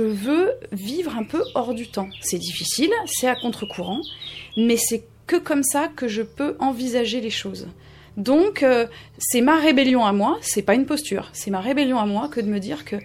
veux 0.00 0.52
vivre 0.70 1.16
un 1.16 1.24
peu 1.24 1.42
hors 1.54 1.74
du 1.74 1.88
temps. 1.88 2.08
C'est 2.20 2.38
difficile, 2.38 2.90
c'est 3.06 3.26
à 3.26 3.34
contre-courant, 3.34 4.00
mais 4.56 4.76
c'est 4.76 5.04
que 5.26 5.36
comme 5.36 5.62
ça 5.62 5.88
que 5.88 6.08
je 6.08 6.22
peux 6.22 6.56
envisager 6.60 7.20
les 7.20 7.30
choses. 7.30 7.68
Donc 8.18 8.62
euh, 8.62 8.86
c'est 9.16 9.40
ma 9.40 9.56
rébellion 9.58 10.04
à 10.04 10.12
moi, 10.12 10.38
c'est 10.42 10.62
pas 10.62 10.74
une 10.74 10.84
posture, 10.84 11.30
c'est 11.32 11.50
ma 11.50 11.60
rébellion 11.60 11.98
à 11.98 12.04
moi 12.04 12.28
que 12.28 12.40
de 12.40 12.48
me 12.48 12.60
dire 12.60 12.84
que 12.84 12.96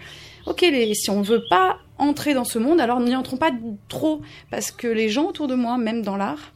ok, 0.45 0.65
si 0.93 1.09
on 1.09 1.21
veut 1.21 1.43
pas 1.49 1.77
entrer 1.97 2.33
dans 2.33 2.43
ce 2.43 2.59
monde, 2.59 2.81
alors 2.81 2.99
n'y 2.99 3.15
entrons 3.15 3.37
pas 3.37 3.51
trop, 3.87 4.21
parce 4.51 4.71
que 4.71 4.87
les 4.87 5.07
gens 5.07 5.27
autour 5.27 5.47
de 5.47 5.55
moi, 5.55 5.77
même 5.77 6.01
dans 6.01 6.17
l'art, 6.17 6.51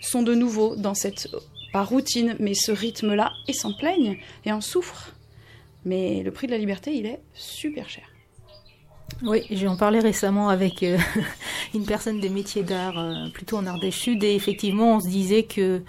sont 0.00 0.22
de 0.22 0.34
nouveau 0.34 0.76
dans 0.76 0.94
cette, 0.94 1.28
pas 1.72 1.82
routine, 1.82 2.36
mais 2.38 2.54
ce 2.54 2.72
rythme-là, 2.72 3.32
et 3.48 3.52
s'en 3.52 3.72
plaignent, 3.72 4.18
et 4.44 4.52
en 4.52 4.60
souffrent. 4.60 5.12
Mais 5.84 6.22
le 6.22 6.30
prix 6.30 6.46
de 6.46 6.52
la 6.52 6.58
liberté, 6.58 6.94
il 6.94 7.06
est 7.06 7.20
super 7.34 7.88
cher. 7.88 8.04
Oui, 9.22 9.42
j'ai 9.50 9.68
en 9.68 9.76
parlé 9.76 10.00
récemment 10.00 10.48
avec 10.48 10.82
euh, 10.82 10.98
une 11.74 11.84
personne 11.84 12.20
des 12.20 12.28
métiers 12.28 12.62
d'art, 12.62 12.98
euh, 12.98 13.28
plutôt 13.32 13.58
en 13.58 13.78
des 13.78 13.90
chutes, 13.90 14.22
et 14.24 14.34
effectivement, 14.34 14.96
on 14.96 15.00
se 15.00 15.08
disait 15.08 15.44
que 15.44 15.82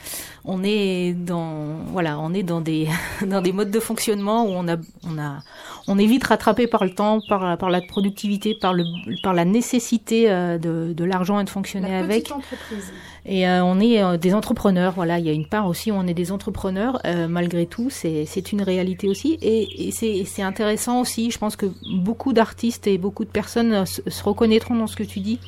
on 0.46 0.64
est 0.64 1.14
dans, 1.14 1.76
voilà, 1.92 2.20
on 2.20 2.34
est 2.34 2.44
dans 2.44 2.62
des 2.62 2.88
dans 3.26 3.42
des 3.42 3.54
modes 3.54 3.72
de 3.72 3.80
fonctionnement 3.80 4.46
où 4.46 4.50
on 4.50 4.68
a 4.68 4.78
on 5.08 5.18
a 5.18 5.40
on 5.88 5.98
est 5.98 6.06
vite 6.06 6.26
rattrapé 6.26 6.68
par 6.68 6.84
le 6.84 6.92
temps, 6.94 7.20
par 7.28 7.58
par 7.58 7.70
la 7.70 7.82
productivité, 7.82 8.56
par 8.60 8.74
le 8.74 8.84
par 9.22 9.34
la 9.34 9.46
nécessité 9.46 10.30
euh, 10.30 10.58
de 10.58 10.94
de 10.94 11.04
l'argent 11.04 11.40
et 11.40 11.44
de 11.44 11.50
fonctionner 11.50 11.92
La 11.92 12.00
avec. 12.00 12.32
entreprise. 12.32 12.92
Et 13.26 13.48
euh, 13.48 13.64
on 13.64 13.80
est 13.80 14.04
euh, 14.04 14.18
des 14.18 14.34
entrepreneurs, 14.34 14.94
voilà, 14.94 15.18
il 15.18 15.26
y 15.26 15.30
a 15.30 15.34
une 15.34 15.48
part 15.48 15.68
aussi 15.68 15.92
où 15.92 15.96
on 15.96 16.08
est 16.08 16.14
des 16.14 16.32
entrepreneurs, 16.34 17.00
euh, 17.06 17.28
malgré 17.30 17.66
tout, 17.66 17.90
c'est 17.90 18.26
c'est 18.26 18.52
une 18.52 18.62
réalité 18.62 19.08
aussi. 19.08 19.38
Et, 19.42 19.88
et 19.88 19.92
c'est 19.92 20.26
c'est 20.26 20.42
intéressant 20.42 21.00
aussi, 21.00 21.32
je 21.32 21.38
pense 21.38 21.56
que 21.56 21.68
beaucoup 22.02 22.34
d'artistes 22.34 22.86
et 22.88 22.98
beaucoup 22.98 23.24
de 23.24 23.30
personnes 23.30 23.86
se, 23.86 24.02
se 24.06 24.24
reconnaîtront 24.24 24.76
dans 24.76 24.88
ce 24.88 24.98
que 24.98 25.04
tu 25.04 25.22
dis, 25.22 25.40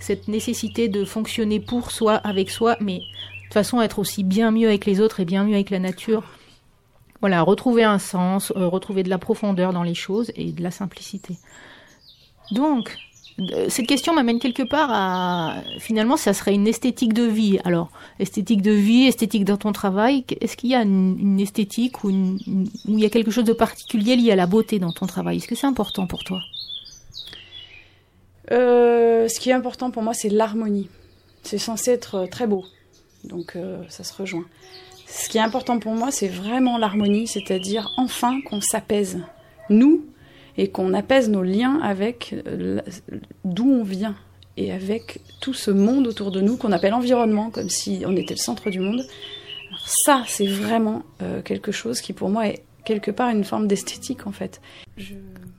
cette 0.00 0.28
nécessité 0.28 0.88
de 0.88 1.04
fonctionner 1.04 1.60
pour 1.60 1.90
soi, 1.90 2.14
avec 2.14 2.50
soi, 2.50 2.76
mais 2.80 3.00
toute 3.48 3.54
façon 3.54 3.80
être 3.80 3.98
aussi 3.98 4.24
bien 4.24 4.50
mieux 4.50 4.68
avec 4.68 4.84
les 4.84 5.00
autres 5.00 5.20
et 5.20 5.24
bien 5.24 5.44
mieux 5.44 5.54
avec 5.54 5.70
la 5.70 5.78
nature. 5.78 6.22
Voilà, 7.20 7.42
retrouver 7.42 7.82
un 7.82 7.98
sens, 7.98 8.52
euh, 8.56 8.66
retrouver 8.68 9.02
de 9.02 9.08
la 9.10 9.18
profondeur 9.18 9.72
dans 9.72 9.82
les 9.82 9.94
choses 9.94 10.30
et 10.36 10.52
de 10.52 10.62
la 10.62 10.70
simplicité. 10.70 11.36
Donc, 12.52 12.96
euh, 13.40 13.66
cette 13.68 13.86
question 13.86 14.14
m'amène 14.14 14.38
quelque 14.38 14.62
part 14.62 14.90
à 14.92 15.62
finalement 15.78 16.16
ça 16.16 16.34
serait 16.34 16.54
une 16.54 16.66
esthétique 16.66 17.12
de 17.12 17.22
vie. 17.22 17.58
Alors 17.64 17.90
esthétique 18.18 18.62
de 18.62 18.72
vie, 18.72 19.06
esthétique 19.06 19.44
dans 19.44 19.56
ton 19.56 19.72
travail. 19.72 20.24
Est-ce 20.40 20.56
qu'il 20.56 20.70
y 20.70 20.74
a 20.74 20.82
une, 20.82 21.40
esthétique 21.40 22.04
ou 22.04 22.10
une- 22.10 22.38
il 22.84 23.00
y 23.00 23.06
a 23.06 23.10
quelque 23.10 23.30
chose 23.30 23.44
de 23.44 23.52
particulier 23.52 24.16
lié 24.16 24.32
à 24.32 24.36
la 24.36 24.46
beauté 24.46 24.78
dans 24.78 24.92
ton 24.92 25.06
travail? 25.06 25.38
Est-ce 25.38 25.48
que 25.48 25.54
c'est 25.54 25.66
important 25.66 26.06
pour 26.06 26.24
toi? 26.24 26.40
Euh, 28.50 29.28
ce 29.28 29.40
qui 29.40 29.50
est 29.50 29.52
important 29.52 29.90
pour 29.90 30.02
moi, 30.02 30.14
c'est 30.14 30.30
l'harmonie. 30.30 30.88
C'est 31.42 31.58
censé 31.58 31.90
être 31.92 32.14
euh, 32.16 32.26
très 32.26 32.46
beau. 32.46 32.64
Donc 33.24 33.56
euh, 33.56 33.82
ça 33.88 34.04
se 34.04 34.14
rejoint. 34.14 34.44
Ce 35.06 35.28
qui 35.28 35.38
est 35.38 35.42
important 35.42 35.78
pour 35.78 35.94
moi, 35.94 36.10
c'est 36.10 36.28
vraiment 36.28 36.78
l'harmonie, 36.78 37.26
c'est-à-dire 37.26 37.90
enfin 37.96 38.40
qu'on 38.42 38.60
s'apaise, 38.60 39.20
nous, 39.70 40.04
et 40.56 40.68
qu'on 40.68 40.92
apaise 40.92 41.28
nos 41.28 41.42
liens 41.42 41.80
avec 41.82 42.34
euh, 42.46 42.80
d'où 43.44 43.70
on 43.70 43.84
vient 43.84 44.16
et 44.56 44.72
avec 44.72 45.20
tout 45.40 45.54
ce 45.54 45.70
monde 45.70 46.06
autour 46.06 46.30
de 46.30 46.40
nous 46.40 46.56
qu'on 46.56 46.72
appelle 46.72 46.94
environnement, 46.94 47.50
comme 47.50 47.68
si 47.68 48.02
on 48.06 48.16
était 48.16 48.34
le 48.34 48.40
centre 48.40 48.70
du 48.70 48.80
monde. 48.80 49.02
Alors 49.68 49.86
ça, 49.86 50.24
c'est 50.26 50.46
vraiment 50.48 51.02
euh, 51.22 51.42
quelque 51.42 51.72
chose 51.72 52.00
qui 52.00 52.12
pour 52.12 52.28
moi 52.28 52.48
est 52.48 52.62
quelque 52.84 53.10
part 53.10 53.30
une 53.30 53.44
forme 53.44 53.66
d'esthétique 53.66 54.26
en 54.26 54.32
fait. 54.32 54.60
Je... 54.96 55.14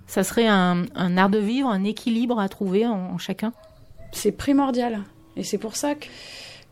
Ça 0.07 0.23
serait 0.23 0.47
un, 0.47 0.85
un 0.95 1.17
art 1.17 1.29
de 1.29 1.37
vivre, 1.37 1.69
un 1.69 1.83
équilibre 1.83 2.39
à 2.39 2.49
trouver 2.49 2.85
en, 2.87 3.13
en 3.13 3.17
chacun? 3.17 3.53
C'est 4.11 4.31
primordial. 4.31 5.03
Et 5.37 5.43
c'est 5.43 5.59
pour 5.59 5.75
ça 5.75 5.95
que, 5.95 6.07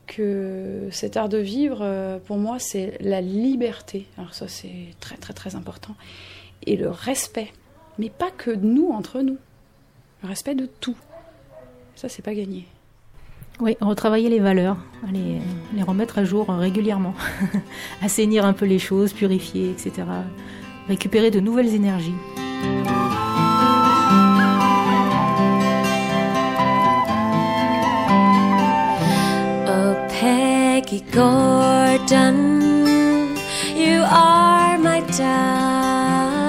que 0.07 0.87
cet 0.91 1.17
art 1.17 1.29
de 1.29 1.37
vivre, 1.37 1.79
euh, 1.81 2.17
pour 2.17 2.37
moi, 2.37 2.57
c'est 2.59 2.97
la 3.01 3.21
liberté. 3.21 4.07
Alors 4.17 4.33
ça, 4.33 4.47
c'est 4.47 4.95
très 4.99 5.17
très 5.17 5.33
très 5.33 5.55
important. 5.55 5.95
Et 6.65 6.75
le 6.75 6.89
respect. 6.89 7.51
Mais 7.99 8.09
pas 8.09 8.31
que 8.31 8.51
nous, 8.51 8.89
entre 8.89 9.21
nous. 9.21 9.37
Le 10.23 10.29
respect 10.29 10.55
de 10.55 10.65
tout. 10.65 10.97
Ça, 11.95 12.09
c'est 12.09 12.21
pas 12.21 12.33
gagné. 12.33 12.65
Oui, 13.59 13.75
retravailler 13.81 14.29
les 14.29 14.39
valeurs, 14.39 14.77
les, 15.11 15.39
les 15.75 15.81
remettre 15.81 16.19
à 16.19 16.23
jour 16.23 16.47
régulièrement, 16.47 17.15
assainir 18.03 18.45
un 18.45 18.53
peu 18.53 18.65
les 18.65 18.77
choses, 18.77 19.13
purifier, 19.13 19.71
etc. 19.71 20.03
Récupérer 20.87 21.31
de 21.31 21.39
nouvelles 21.39 21.73
énergies. 21.73 22.13
Gordon, 30.87 32.37
you 33.75 34.05
are 34.07 34.77
my 34.77 35.01
darling. 35.17 36.47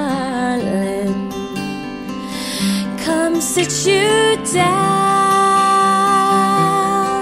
Come 3.04 3.40
sit 3.40 3.84
you 3.84 4.36
down 4.52 4.78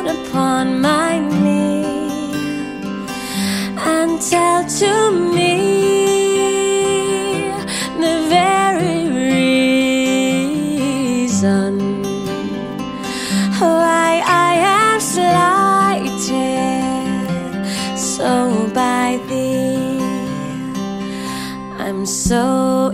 upon 0.09 0.83
my 0.83 1.19
knee 1.21 2.35
and 3.79 4.21
tell 4.21 4.67
to 4.79 5.11
me 5.11 5.36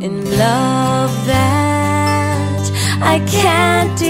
in 0.02 0.24
love 0.36 1.14
that 1.26 2.62
I 3.00 3.20
can't 3.20 4.02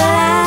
a 0.00 0.39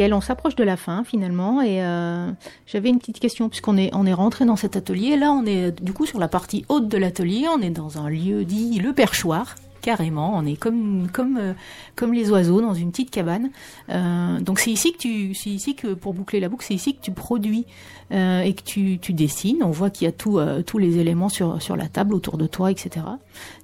On 0.00 0.20
s'approche 0.20 0.56
de 0.56 0.64
la 0.64 0.76
fin 0.76 1.04
finalement 1.04 1.60
et 1.60 1.82
euh, 1.82 2.30
j'avais 2.66 2.88
une 2.88 2.98
petite 2.98 3.20
question 3.20 3.48
puisqu'on 3.48 3.76
est 3.76 3.90
on 3.92 4.06
est 4.06 4.12
rentré 4.14 4.46
dans 4.46 4.56
cet 4.56 4.74
atelier. 4.74 5.16
Là, 5.16 5.32
on 5.32 5.44
est 5.44 5.70
du 5.82 5.92
coup 5.92 6.06
sur 6.06 6.18
la 6.18 6.28
partie 6.28 6.64
haute 6.68 6.88
de 6.88 6.96
l'atelier. 6.96 7.46
On 7.54 7.60
est 7.60 7.70
dans 7.70 7.98
un 7.98 8.08
lieu 8.08 8.44
dit 8.44 8.78
le 8.78 8.94
perchoir. 8.94 9.54
Carrément, 9.82 10.36
on 10.36 10.46
est 10.46 10.54
comme 10.54 11.08
comme 11.12 11.36
euh, 11.38 11.54
comme 11.96 12.14
les 12.14 12.30
oiseaux 12.30 12.60
dans 12.60 12.72
une 12.72 12.92
petite 12.92 13.10
cabane. 13.10 13.50
Euh, 13.88 14.38
donc 14.38 14.60
c'est 14.60 14.70
ici 14.70 14.92
que 14.92 14.98
tu 14.98 15.34
c'est 15.34 15.50
ici 15.50 15.74
que 15.74 15.94
pour 15.94 16.14
boucler 16.14 16.38
la 16.38 16.48
boucle, 16.48 16.64
c'est 16.64 16.74
ici 16.74 16.94
que 16.94 17.02
tu 17.02 17.10
produis 17.10 17.66
euh, 18.12 18.42
et 18.42 18.54
que 18.54 18.62
tu, 18.62 19.00
tu 19.00 19.12
dessines. 19.12 19.60
On 19.60 19.72
voit 19.72 19.90
qu'il 19.90 20.04
y 20.04 20.08
a 20.08 20.12
tout, 20.12 20.38
tous 20.66 20.78
les 20.78 20.98
éléments 20.98 21.28
sur 21.28 21.60
sur 21.60 21.74
la 21.74 21.88
table 21.88 22.14
autour 22.14 22.38
de 22.38 22.46
toi, 22.46 22.70
etc. 22.70 23.04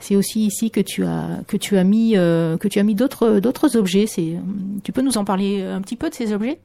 C'est 0.01 0.17
aussi 0.17 0.45
ici 0.45 0.73
que 0.73 0.81
tu 0.81 1.05
as 1.05 1.39
que 1.47 1.57
tu 1.57 1.77
as 1.77 1.85
mis 1.85 2.15
que 2.15 2.69
tu 2.69 2.81
as 2.81 2.83
mis 2.83 2.97
d'autres 2.97 3.39
d'autres 3.39 3.77
objets. 3.77 4.09
C'est 4.09 4.41
tu 4.83 4.91
peux 4.91 5.03
nous 5.03 5.19
en 5.19 5.25
parler 5.25 5.63
un 5.63 5.81
petit 5.81 5.97
peu 5.97 6.11
de 6.11 6.15
ces 6.15 6.33
objets? 6.33 6.59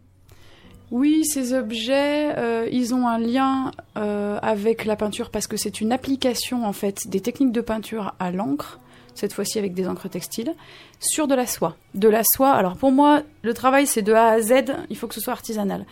Oui, 0.90 1.26
ces 1.26 1.54
objets, 1.54 2.70
ils 2.72 2.96
ont 2.96 3.08
un 3.08 3.20
lien 3.20 3.72
avec 3.96 4.86
la 4.86 4.96
peinture 4.96 5.30
parce 5.30 5.46
que 5.46 5.58
c'est 5.58 5.80
une 5.80 5.92
application 5.92 6.66
en 6.66 6.74
fait 6.74 7.08
des 7.08 7.20
techniques 7.20 7.52
de 7.52 7.62
peinture 7.62 8.16
à 8.20 8.32
l'encre, 8.32 8.80
cette 9.16 9.34
fois-ci 9.34 9.60
avec 9.60 9.74
des 9.74 9.88
encres 9.88 10.10
textiles, 10.10 10.54
sur 11.00 11.28
de 11.28 11.36
la 11.36 11.46
soie. 11.46 11.76
De 11.94 12.08
la 12.08 12.24
soie. 12.24 12.52
Alors 12.52 12.78
pour 12.78 12.92
moi, 12.92 13.22
le 13.42 13.54
travail 13.54 13.88
c'est 13.88 14.02
de 14.02 14.14
A 14.14 14.30
à 14.30 14.42
Z. 14.42 14.54
Il 14.90 14.98
faut 14.98 15.08
que 15.08 15.16
ce 15.16 15.22
soit 15.22 15.34
artisanal. 15.34 15.86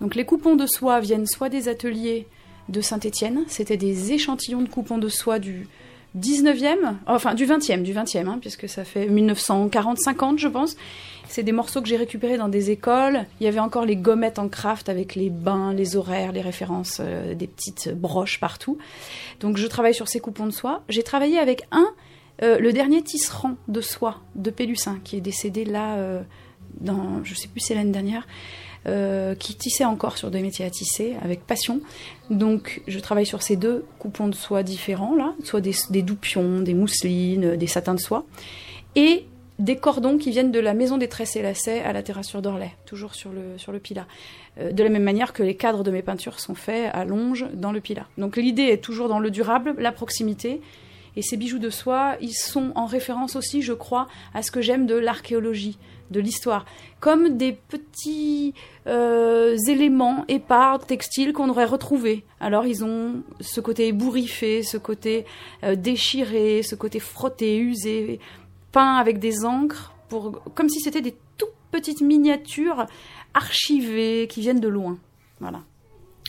Donc 0.00 0.14
les 0.14 0.24
coupons 0.24 0.56
de 0.56 0.66
soie 0.66 1.00
viennent 1.00 1.26
soit 1.26 1.48
des 1.48 1.68
ateliers 1.68 2.26
de 2.68 2.80
Saint-Étienne, 2.80 3.44
c'était 3.46 3.76
des 3.76 4.12
échantillons 4.12 4.62
de 4.62 4.68
coupons 4.68 4.98
de 4.98 5.08
soie 5.08 5.38
du 5.38 5.68
19e, 6.18 6.94
enfin 7.06 7.34
du 7.34 7.44
20e, 7.44 7.82
du 7.82 7.92
20e, 7.92 8.26
hein, 8.26 8.38
puisque 8.40 8.68
ça 8.68 8.84
fait 8.84 9.06
1940-50 9.08 10.38
je 10.38 10.48
pense. 10.48 10.76
C'est 11.28 11.42
des 11.42 11.52
morceaux 11.52 11.80
que 11.80 11.88
j'ai 11.88 11.96
récupérés 11.96 12.36
dans 12.36 12.48
des 12.48 12.70
écoles. 12.70 13.24
Il 13.40 13.44
y 13.44 13.48
avait 13.48 13.58
encore 13.58 13.84
les 13.84 13.96
gommettes 13.96 14.38
en 14.38 14.48
craft 14.48 14.88
avec 14.88 15.14
les 15.14 15.30
bains, 15.30 15.72
les 15.72 15.96
horaires, 15.96 16.32
les 16.32 16.42
références, 16.42 16.98
euh, 17.00 17.34
des 17.34 17.46
petites 17.46 17.92
broches 17.92 18.38
partout. 18.38 18.78
Donc 19.40 19.56
je 19.56 19.66
travaille 19.66 19.94
sur 19.94 20.06
ces 20.06 20.20
coupons 20.20 20.46
de 20.46 20.52
soie. 20.52 20.82
J'ai 20.88 21.02
travaillé 21.02 21.38
avec 21.38 21.66
un, 21.72 21.88
euh, 22.42 22.58
le 22.58 22.72
dernier 22.72 23.02
tisserand 23.02 23.56
de 23.68 23.80
soie 23.80 24.20
de 24.34 24.50
Pélussin, 24.50 24.98
qui 25.04 25.16
est 25.16 25.20
décédé 25.20 25.64
là, 25.64 25.96
euh, 25.96 26.22
dans, 26.80 27.22
je 27.24 27.34
sais 27.34 27.48
plus, 27.48 27.60
c'est 27.60 27.74
l'année 27.74 27.92
dernière. 27.92 28.26
euh, 28.86 29.34
qui 29.34 29.54
tissait 29.54 29.84
encore 29.84 30.18
sur 30.18 30.30
des 30.30 30.42
métiers 30.42 30.64
à 30.64 30.70
tisser 30.70 31.14
avec 31.22 31.46
passion. 31.46 31.80
Donc 32.30 32.82
je 32.86 32.98
travaille 32.98 33.26
sur 33.26 33.42
ces 33.42 33.56
deux 33.56 33.84
coupons 33.98 34.28
de 34.28 34.34
soie 34.34 34.62
différents 34.62 35.14
là, 35.14 35.34
soit 35.42 35.60
des, 35.60 35.74
des 35.90 36.02
doupions, 36.02 36.60
des 36.60 36.74
mousselines, 36.74 37.56
des 37.56 37.66
satins 37.66 37.94
de 37.94 38.00
soie, 38.00 38.26
et 38.96 39.26
des 39.58 39.76
cordons 39.76 40.18
qui 40.18 40.30
viennent 40.30 40.50
de 40.50 40.58
la 40.58 40.74
maison 40.74 40.98
des 40.98 41.08
tresses 41.08 41.36
et 41.36 41.42
lacets 41.42 41.80
à 41.80 41.92
la 41.92 42.02
terrassure 42.02 42.42
d'Orlais, 42.42 42.72
toujours 42.86 43.14
sur 43.14 43.30
le, 43.30 43.56
sur 43.56 43.70
le 43.70 43.78
Pilat. 43.78 44.06
Euh, 44.58 44.72
de 44.72 44.82
la 44.82 44.88
même 44.88 45.04
manière 45.04 45.32
que 45.32 45.42
les 45.42 45.56
cadres 45.56 45.84
de 45.84 45.90
mes 45.90 46.02
peintures 46.02 46.40
sont 46.40 46.54
faits 46.54 46.90
à 46.92 47.04
longe 47.04 47.46
dans 47.54 47.72
le 47.72 47.80
Pilat. 47.80 48.06
Donc 48.18 48.36
l'idée 48.36 48.64
est 48.64 48.82
toujours 48.82 49.08
dans 49.08 49.20
le 49.20 49.30
durable, 49.30 49.74
la 49.78 49.92
proximité. 49.92 50.60
Et 51.16 51.22
ces 51.22 51.36
bijoux 51.36 51.58
de 51.58 51.70
soie, 51.70 52.16
ils 52.20 52.34
sont 52.34 52.72
en 52.74 52.86
référence 52.86 53.36
aussi, 53.36 53.62
je 53.62 53.72
crois, 53.72 54.08
à 54.34 54.42
ce 54.42 54.50
que 54.50 54.60
j'aime 54.60 54.86
de 54.86 54.94
l'archéologie, 54.94 55.78
de 56.10 56.20
l'histoire. 56.20 56.64
Comme 57.00 57.36
des 57.36 57.52
petits 57.52 58.54
euh, 58.86 59.56
éléments 59.68 60.24
épars, 60.28 60.84
textiles 60.84 61.32
qu'on 61.32 61.48
aurait 61.48 61.64
retrouvés. 61.64 62.24
Alors 62.40 62.66
ils 62.66 62.84
ont 62.84 63.22
ce 63.40 63.60
côté 63.60 63.88
ébouriffé, 63.88 64.62
ce 64.62 64.76
côté 64.76 65.24
euh, 65.62 65.76
déchiré, 65.76 66.62
ce 66.62 66.74
côté 66.74 66.98
frotté, 66.98 67.58
usé, 67.58 68.18
peint 68.72 68.96
avec 68.96 69.18
des 69.18 69.44
encres, 69.44 69.94
pour, 70.08 70.42
comme 70.54 70.68
si 70.68 70.80
c'était 70.80 71.00
des 71.00 71.14
toutes 71.38 71.54
petites 71.70 72.00
miniatures 72.00 72.86
archivées 73.34 74.26
qui 74.28 74.40
viennent 74.40 74.60
de 74.60 74.68
loin. 74.68 74.98
Voilà. 75.40 75.60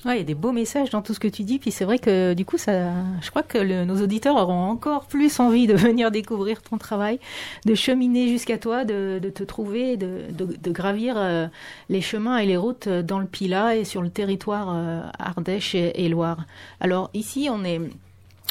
Ouais, 0.06 0.18
il 0.18 0.20
y 0.20 0.22
a 0.22 0.26
des 0.26 0.36
beaux 0.36 0.52
messages 0.52 0.91
dans 0.91 1.02
tout 1.02 1.15
ce 1.15 1.20
que 1.20 1.28
tu 1.28 1.41
dis, 1.44 1.58
puis 1.58 1.72
c'est 1.72 1.84
vrai 1.84 1.98
que 1.98 2.36
du 2.36 2.46
coup, 2.46 2.60
ça, 2.60 2.91
je 3.22 3.30
crois 3.32 3.41
que 3.41 3.58
le- 3.58 3.86
nos 3.86 4.00
auditeurs 4.04 4.36
auront 4.36 4.70
encore 4.70 5.06
plus 5.08 5.39
envie 5.39 5.65
de 5.65 5.74
venir 5.76 6.12
découvrir 6.12 6.62
ton 6.62 6.78
travail, 6.78 7.20
de 7.65 7.74
cheminer 7.74 8.28
jusqu'à 8.28 8.60
toi, 8.60 8.86
de, 8.86 9.20
de 9.20 9.30
te 9.32 9.44
trouver, 9.44 9.98
de, 9.98 10.22
de, 10.32 10.46
de 10.62 10.72
gravir 10.72 11.15
euh, 11.18 11.48
les 11.89 12.02
chemins 12.02 12.38
et 12.38 12.46
les 12.46 12.56
routes 12.56 12.86
euh, 12.86 13.02
dans 13.02 13.18
le 13.18 13.26
Pilat 13.26 13.78
et 13.78 13.84
sur 13.84 14.04
le 14.04 14.12
territoire 14.12 14.68
euh, 14.76 15.02
Ardèche 15.18 15.74
et, 15.74 16.06
et 16.06 16.08
Loire. 16.08 16.46
Alors 16.80 17.10
ici, 17.15 17.48
on 17.52 17.63
est 17.65 17.82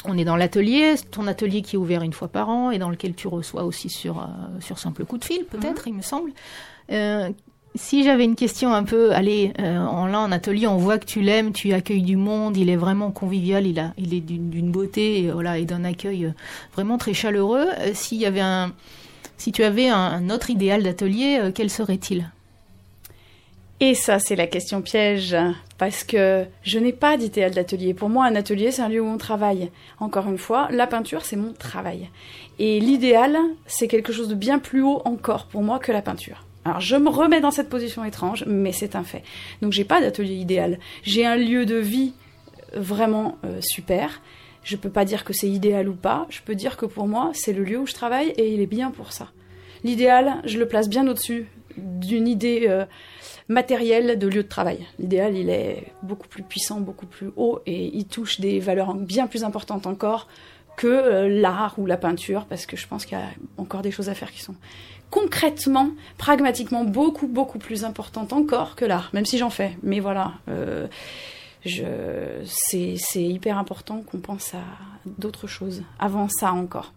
on 0.07 0.17
est 0.17 0.25
dans 0.25 0.35
l'atelier, 0.35 0.95
ton 1.09 1.25
atelier 1.25 1.61
qui 1.63 1.77
est 1.77 1.79
ouvert 1.79 2.03
une 2.03 2.13
fois 2.13 2.27
par 2.27 2.49
an 2.49 2.69
et 2.69 2.77
dans 2.77 2.89
lequel 2.89 3.15
tu 3.15 3.27
reçois 3.29 3.63
aussi 3.63 3.89
sur, 3.89 4.19
euh, 4.19 4.25
sur 4.59 4.77
simple 4.77 5.03
coup 5.05 5.17
de 5.17 5.23
fil, 5.25 5.45
peut-être, 5.45 5.87
il 5.87 5.93
me 5.95 6.01
semble. 6.03 6.31
Euh, 6.91 7.29
si 7.75 8.03
j'avais 8.03 8.23
une 8.23 8.35
question 8.35 8.73
un 8.73 8.83
peu, 8.83 9.13
allez, 9.13 9.53
euh, 9.59 9.77
en 9.77 10.07
là 10.07 10.19
en 10.19 10.31
atelier, 10.31 10.67
on 10.67 10.77
voit 10.77 10.97
que 10.97 11.05
tu 11.05 11.21
l'aimes, 11.21 11.51
tu 11.51 11.73
accueilles 11.73 12.01
du 12.01 12.15
monde, 12.15 12.57
il 12.57 12.69
est 12.69 12.75
vraiment 12.75 13.11
convivial, 13.11 13.67
il 13.67 13.79
a, 13.79 13.93
il 13.97 14.13
est 14.13 14.21
d'une 14.21 14.71
beauté, 14.71 15.23
et, 15.23 15.31
voilà, 15.31 15.57
et 15.57 15.65
d'un 15.65 15.83
accueil 15.83 16.25
euh, 16.25 16.31
vraiment 16.73 16.97
très 16.97 17.13
chaleureux. 17.13 17.67
Euh, 17.79 17.91
S'il 17.93 18.17
y 18.17 18.25
avait 18.25 18.41
un, 18.41 18.73
si 19.37 19.51
tu 19.51 19.63
avais 19.63 19.89
un, 19.89 19.97
un 19.97 20.29
autre 20.29 20.49
idéal 20.49 20.83
d'atelier, 20.83 21.37
euh, 21.39 21.51
quel 21.53 21.69
serait-il? 21.69 22.31
Et 23.81 23.93
ça, 23.93 24.19
c'est 24.19 24.37
la 24.37 24.47
question 24.47 24.81
piège, 24.81 25.35
parce 25.77 26.05
que 26.05 26.45
je 26.63 26.79
n'ai 26.79 26.93
pas 26.93 27.17
d'idéal 27.17 27.51
d'atelier. 27.51 27.93
Pour 27.93 28.07
moi, 28.07 28.25
un 28.25 28.35
atelier, 28.35 28.71
c'est 28.71 28.81
un 28.81 28.87
lieu 28.87 29.01
où 29.01 29.05
on 29.07 29.17
travaille. 29.17 29.69
Encore 29.99 30.29
une 30.29 30.37
fois, 30.37 30.69
la 30.71 30.87
peinture, 30.87 31.25
c'est 31.25 31.35
mon 31.35 31.51
travail. 31.51 32.09
Et 32.57 32.79
l'idéal, 32.79 33.37
c'est 33.67 33.89
quelque 33.89 34.13
chose 34.13 34.29
de 34.29 34.35
bien 34.35 34.59
plus 34.59 34.81
haut 34.81 35.01
encore 35.03 35.47
pour 35.47 35.61
moi 35.61 35.79
que 35.79 35.91
la 35.91 36.01
peinture. 36.01 36.44
Alors, 36.65 36.79
je 36.79 36.95
me 36.95 37.09
remets 37.09 37.41
dans 37.41 37.51
cette 37.51 37.69
position 37.69 38.03
étrange, 38.03 38.43
mais 38.47 38.71
c'est 38.71 38.95
un 38.95 39.03
fait. 39.03 39.23
Donc, 39.61 39.71
j'ai 39.71 39.85
pas 39.85 40.01
d'atelier 40.01 40.33
idéal. 40.33 40.79
J'ai 41.03 41.25
un 41.25 41.35
lieu 41.35 41.65
de 41.65 41.75
vie 41.75 42.13
vraiment 42.73 43.37
euh, 43.45 43.59
super. 43.61 44.21
Je 44.63 44.75
peux 44.75 44.89
pas 44.89 45.05
dire 45.05 45.23
que 45.23 45.31
c'est 45.31 45.47
idéal 45.47 45.87
ou 45.87 45.93
pas. 45.93 46.25
Je 46.29 46.41
peux 46.41 46.55
dire 46.55 46.75
que 46.75 46.87
pour 46.87 47.07
moi, 47.07 47.29
c'est 47.33 47.53
le 47.53 47.63
lieu 47.63 47.77
où 47.77 47.85
je 47.85 47.93
travaille 47.93 48.29
et 48.29 48.51
il 48.51 48.61
est 48.61 48.67
bien 48.67 48.89
pour 48.89 49.13
ça. 49.13 49.31
L'idéal, 49.83 50.41
je 50.45 50.57
le 50.57 50.67
place 50.67 50.89
bien 50.89 51.07
au-dessus 51.07 51.45
d'une 51.77 52.27
idée 52.27 52.65
euh, 52.67 52.85
matérielle 53.47 54.17
de 54.17 54.27
lieu 54.27 54.41
de 54.41 54.47
travail. 54.47 54.87
L'idéal, 54.97 55.37
il 55.37 55.51
est 55.51 55.91
beaucoup 56.01 56.27
plus 56.27 56.41
puissant, 56.41 56.79
beaucoup 56.79 57.05
plus 57.05 57.29
haut 57.35 57.59
et 57.67 57.95
il 57.95 58.05
touche 58.05 58.39
des 58.39 58.59
valeurs 58.59 58.95
bien 58.95 59.27
plus 59.27 59.43
importantes 59.43 59.85
encore 59.85 60.27
que 60.77 60.87
euh, 60.87 61.29
l'art 61.29 61.75
ou 61.77 61.85
la 61.85 61.97
peinture 61.97 62.45
parce 62.45 62.65
que 62.65 62.75
je 62.75 62.87
pense 62.87 63.05
qu'il 63.05 63.17
y 63.17 63.21
a 63.21 63.27
encore 63.57 63.81
des 63.81 63.91
choses 63.91 64.09
à 64.09 64.15
faire 64.15 64.31
qui 64.31 64.41
sont 64.41 64.55
concrètement, 65.15 65.89
pragmatiquement 66.17 66.83
beaucoup 66.83 67.27
beaucoup 67.27 67.57
plus 67.57 67.85
importantes 67.85 68.33
encore 68.33 68.75
que 68.75 68.83
l'art, 68.83 69.09
même 69.13 69.25
si 69.25 69.37
j'en 69.37 69.49
fais. 69.49 69.77
Mais 69.81 70.01
voilà, 70.01 70.33
euh, 70.49 70.87
c'est, 72.43 72.97
hyper 73.15 73.57
important 73.57 74.03
qu'on 74.05 74.19
pense 74.19 74.53
à 74.53 74.63
d'autres 75.17 75.47
choses 75.47 75.83
avant 75.99 76.27
ça 76.29 76.51
encore. 76.53 76.91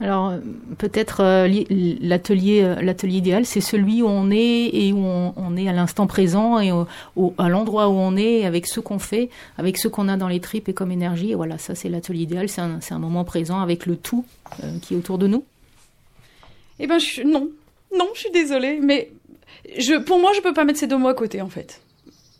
Alors 0.00 0.32
peut-être 0.78 1.20
euh, 1.24 1.46
li- 1.48 1.98
l'atelier 2.00 2.62
euh, 2.62 2.80
l'atelier 2.80 3.18
idéal, 3.18 3.44
c'est 3.44 3.60
celui 3.60 4.00
où 4.00 4.06
on 4.06 4.30
est 4.30 4.70
et 4.72 4.92
où 4.92 5.04
on, 5.04 5.56
est 5.56 5.68
à 5.68 5.72
l'instant 5.72 6.06
présent 6.06 6.60
et 6.60 6.70
au- 6.72 7.34
à 7.36 7.48
l'endroit 7.48 7.88
où 7.88 7.94
on 7.94 8.16
est 8.16 8.46
avec 8.46 8.66
ce 8.68 8.78
qu'on 8.80 9.00
fait, 9.00 9.28
avec 9.58 9.76
ce 9.76 9.88
qu'on 9.88 10.08
a 10.08 10.16
dans 10.16 10.28
les 10.28 10.40
tripes 10.40 10.68
et 10.68 10.72
comme 10.74 10.92
énergie. 10.92 11.32
Et 11.32 11.34
voilà, 11.34 11.58
ça 11.58 11.74
c'est 11.74 11.88
l'atelier 11.88 12.22
idéal. 12.22 12.48
C'est 12.48 12.60
un, 12.60 12.78
un 12.90 12.98
moment 12.98 13.24
présent 13.24 13.60
avec 13.60 13.86
le 13.86 13.96
tout 13.96 14.24
qui 14.82 14.94
est 14.94 14.96
autour 14.96 15.18
de 15.18 15.26
nous. 15.26 15.44
Eh 16.78 16.86
ben, 16.86 16.98
non. 17.24 17.50
Non, 17.96 18.08
je 18.14 18.20
suis 18.20 18.30
désolée, 18.30 18.80
mais 18.80 19.10
pour 20.06 20.18
moi, 20.18 20.32
je 20.34 20.40
peux 20.40 20.52
pas 20.52 20.64
mettre 20.64 20.78
ces 20.78 20.86
deux 20.86 20.98
mots 20.98 21.08
à 21.08 21.14
côté, 21.14 21.40
en 21.40 21.48
fait. 21.48 21.80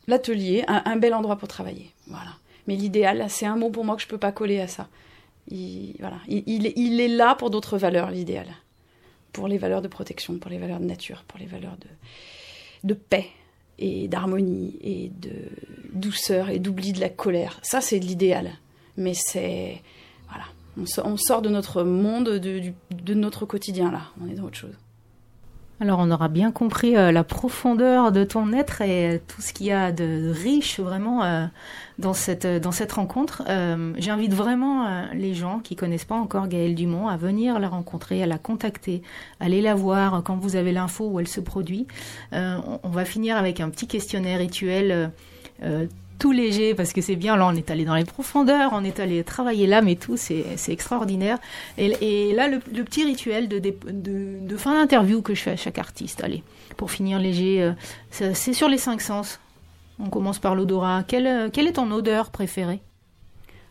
L'atelier, 0.06 0.64
un, 0.68 0.96
bel 0.96 1.14
endroit 1.14 1.36
pour 1.36 1.48
travailler. 1.48 1.90
Voilà. 2.06 2.32
Mais 2.66 2.76
l'idéal, 2.76 3.24
c'est 3.28 3.46
un 3.46 3.56
mot 3.56 3.70
pour 3.70 3.84
moi 3.84 3.96
que 3.96 4.02
je 4.02 4.08
peux 4.08 4.18
pas 4.18 4.32
coller 4.32 4.60
à 4.60 4.68
ça. 4.68 4.88
Il, 5.50 5.94
voilà. 6.00 6.18
il, 6.28 6.72
il 6.76 7.00
est 7.00 7.08
là 7.08 7.34
pour 7.34 7.50
d'autres 7.50 7.78
valeurs, 7.78 8.10
l'idéal. 8.10 8.46
Pour 9.32 9.48
les 9.48 9.58
valeurs 9.58 9.82
de 9.82 9.88
protection, 9.88 10.38
pour 10.38 10.50
les 10.50 10.58
valeurs 10.58 10.80
de 10.80 10.84
nature, 10.84 11.24
pour 11.26 11.38
les 11.38 11.46
valeurs 11.46 11.76
de, 11.80 12.88
de 12.88 12.94
paix 12.94 13.26
et 13.78 14.08
d'harmonie 14.08 14.78
et 14.82 15.10
de 15.10 15.32
douceur 15.92 16.50
et 16.50 16.58
d'oubli 16.58 16.92
de 16.92 17.00
la 17.00 17.08
colère. 17.08 17.58
Ça, 17.62 17.80
c'est 17.80 17.98
l'idéal. 17.98 18.52
Mais 18.96 19.14
c'est... 19.14 19.80
On 20.80 20.86
so- 20.86 21.02
on 21.04 21.16
sort 21.16 21.42
de 21.42 21.48
notre 21.48 21.82
monde, 21.82 22.28
de, 22.28 23.14
notre 23.14 23.46
quotidien, 23.46 23.90
là. 23.90 24.02
On 24.22 24.28
est 24.28 24.34
dans 24.34 24.44
autre 24.44 24.56
chose. 24.56 24.76
Alors 25.80 26.00
on 26.00 26.10
aura 26.10 26.26
bien 26.26 26.50
compris 26.50 26.96
euh, 26.96 27.12
la 27.12 27.22
profondeur 27.22 28.10
de 28.10 28.24
ton 28.24 28.52
être 28.52 28.82
et 28.82 29.22
tout 29.28 29.40
ce 29.40 29.52
qu'il 29.52 29.66
y 29.66 29.70
a 29.72 29.92
de 29.92 30.32
riche 30.34 30.80
vraiment 30.80 31.22
euh, 31.22 31.46
dans 32.00 32.14
cette 32.14 32.46
euh, 32.46 32.58
dans 32.58 32.72
cette 32.72 32.90
rencontre. 32.90 33.44
J'invite 33.96 34.34
vraiment 34.34 35.08
les 35.14 35.34
gens 35.34 35.60
qui 35.60 35.76
connaissent 35.76 36.04
pas 36.04 36.16
encore 36.16 36.48
Gaëlle 36.48 36.74
Dumont 36.74 37.06
à 37.06 37.16
venir 37.16 37.60
la 37.60 37.68
rencontrer, 37.68 38.22
à 38.22 38.26
la 38.26 38.38
contacter, 38.38 39.02
à 39.38 39.44
aller 39.44 39.62
la 39.62 39.76
voir 39.76 40.22
quand 40.24 40.36
vous 40.36 40.56
avez 40.56 40.72
l'info 40.72 41.08
où 41.08 41.20
elle 41.20 41.28
se 41.28 41.40
produit. 41.40 41.86
On 42.32 42.88
va 42.88 43.04
finir 43.04 43.36
avec 43.36 43.60
un 43.60 43.70
petit 43.70 43.86
questionnaire 43.86 44.38
rituel. 44.38 45.12
Tout 46.18 46.32
léger 46.32 46.74
parce 46.74 46.92
que 46.92 47.00
c'est 47.00 47.16
bien 47.16 47.36
là 47.36 47.46
on 47.46 47.54
est 47.54 47.70
allé 47.70 47.84
dans 47.84 47.94
les 47.94 48.04
profondeurs 48.04 48.70
on 48.72 48.84
est 48.84 49.00
allé 49.00 49.22
travailler 49.24 49.66
l'âme 49.66 49.88
et 49.88 49.96
tout 49.96 50.16
c'est 50.16 50.44
extraordinaire 50.68 51.38
et, 51.78 52.32
là, 52.32 52.48
le, 52.48 52.58
petit 52.58 53.04
rituel 53.04 53.48
de, 53.48 53.58
de, 53.60 54.56
fin 54.56 54.74
d'interview 54.74 55.22
que 55.22 55.34
je 55.34 55.42
fais 55.42 55.52
à 55.52 55.56
chaque 55.56 55.78
artiste, 55.78 56.22
allez, 56.22 56.42
pour 56.76 56.90
finir 56.90 57.18
léger, 57.18 57.62
euh, 57.62 57.72
c'est 58.10 58.52
sur 58.52 58.68
les 58.68 58.78
cinq 58.78 59.00
sens. 59.00 59.40
On 60.00 60.10
commence 60.10 60.38
par 60.38 60.54
l'odorat. 60.54 61.02
Quelle, 61.06 61.26
euh, 61.26 61.48
quelle 61.52 61.66
est 61.66 61.72
ton 61.72 61.90
odeur 61.90 62.30
préférée? 62.30 62.80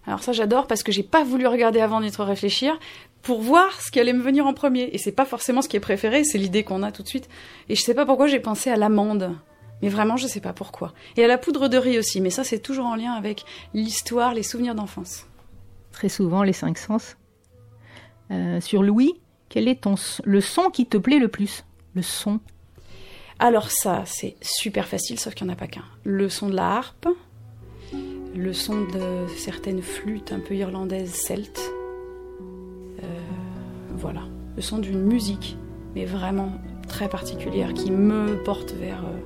Alors 0.06 0.24
ça, 0.24 0.32
j'adore 0.32 0.68
parce 0.68 0.84
que 0.84 0.92
j'ai 0.92 1.04
pas 1.04 1.24
voulu 1.24 1.48
regarder 1.48 1.82
avant 1.82 2.02
ni 2.02 2.12
trop 2.12 2.24
réfléchir 2.24 2.78
pour 3.22 3.42
voir 3.42 3.82
ce 3.82 3.92
qui 3.92 4.00
allait 4.00 4.14
me 4.14 4.22
venir 4.22 4.48
en 4.48 4.54
premier. 4.54 4.90
Et 4.94 4.98
c'est 4.98 5.12
pas 5.12 5.26
forcément 5.26 5.62
ce 5.62 5.68
qui 5.68 5.78
est 5.78 5.82
préféré, 5.82 6.24
c'est 6.24 6.38
l'idée 6.38 6.64
qu'on 6.64 6.84
a 6.84 6.92
tout 6.92 7.04
de 7.04 7.08
suite. 7.08 7.30
Et 7.68 7.76
je 7.76 7.82
sais 7.82 7.94
pas 7.94 8.06
pourquoi 8.06 8.28
j'ai 8.28 8.40
pensé 8.40 8.70
à 8.70 8.78
l'amande. 8.78 9.36
Mais 9.82 9.90
vraiment, 9.90 10.18
je 10.18 10.28
sais 10.28 10.40
pas 10.40 10.54
pourquoi. 10.54 10.94
Et 11.18 11.24
à 11.24 11.28
la 11.28 11.38
poudre 11.38 11.68
de 11.68 11.78
riz 11.78 12.00
aussi. 12.00 12.22
Mais 12.22 12.30
ça, 12.30 12.44
c'est 12.44 12.60
toujours 12.60 12.86
en 12.86 12.96
lien 12.96 13.14
avec 13.14 13.46
l'histoire, 13.74 14.34
les 14.34 14.44
souvenirs 14.44 14.76
d'enfance. 14.76 15.26
Très 15.92 16.10
souvent, 16.10 16.44
les 16.44 16.54
cinq 16.54 16.78
sens. 16.78 17.18
Euh, 18.32 18.60
sur 18.60 18.84
Louis, 18.84 19.20
quel 19.50 19.68
est 19.68 19.82
ton, 19.82 19.96
le 20.24 20.42
son 20.42 20.70
qui 20.70 20.86
te 20.86 20.98
plaît 20.98 21.20
le 21.20 21.28
plus? 21.28 21.64
Le 21.96 22.02
son. 22.02 22.40
Alors 23.40 23.72
ça, 23.72 24.04
c'est 24.06 24.36
super 24.42 24.88
facile, 24.88 25.20
sauf 25.20 25.36
qu'il 25.36 25.46
n'y 25.46 25.52
en 25.52 25.54
a 25.54 25.58
pas 25.58 25.68
qu'un. 25.68 25.86
Le 26.04 26.28
son 26.28 26.50
de 26.50 26.56
la 26.56 26.76
harpe, 26.76 27.08
le 28.36 28.54
son 28.54 28.82
de 28.82 29.28
certaines 29.36 29.82
flûtes 29.82 30.32
un 30.32 30.40
peu 30.40 30.56
irlandaises 30.56 31.14
celtes. 31.14 31.62
Euh, 32.42 33.20
voilà, 33.96 34.24
le 34.56 34.62
son 34.62 34.80
d'une 34.80 35.02
musique, 35.02 35.58
mais 35.96 36.06
vraiment 36.06 36.52
très 36.88 37.10
particulière, 37.10 37.74
qui 37.74 37.92
me 37.92 38.42
porte 38.44 38.72
vers 38.74 39.06
euh, 39.06 39.20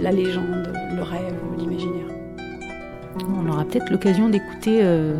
la 0.00 0.12
légende, 0.12 0.72
le 0.94 1.02
rêve, 1.02 1.34
l'imaginaire. 1.58 2.06
On 3.28 3.48
aura 3.48 3.64
peut-être 3.64 3.90
l'occasion 3.90 4.28
d'écouter 4.28 4.80
euh, 4.82 5.16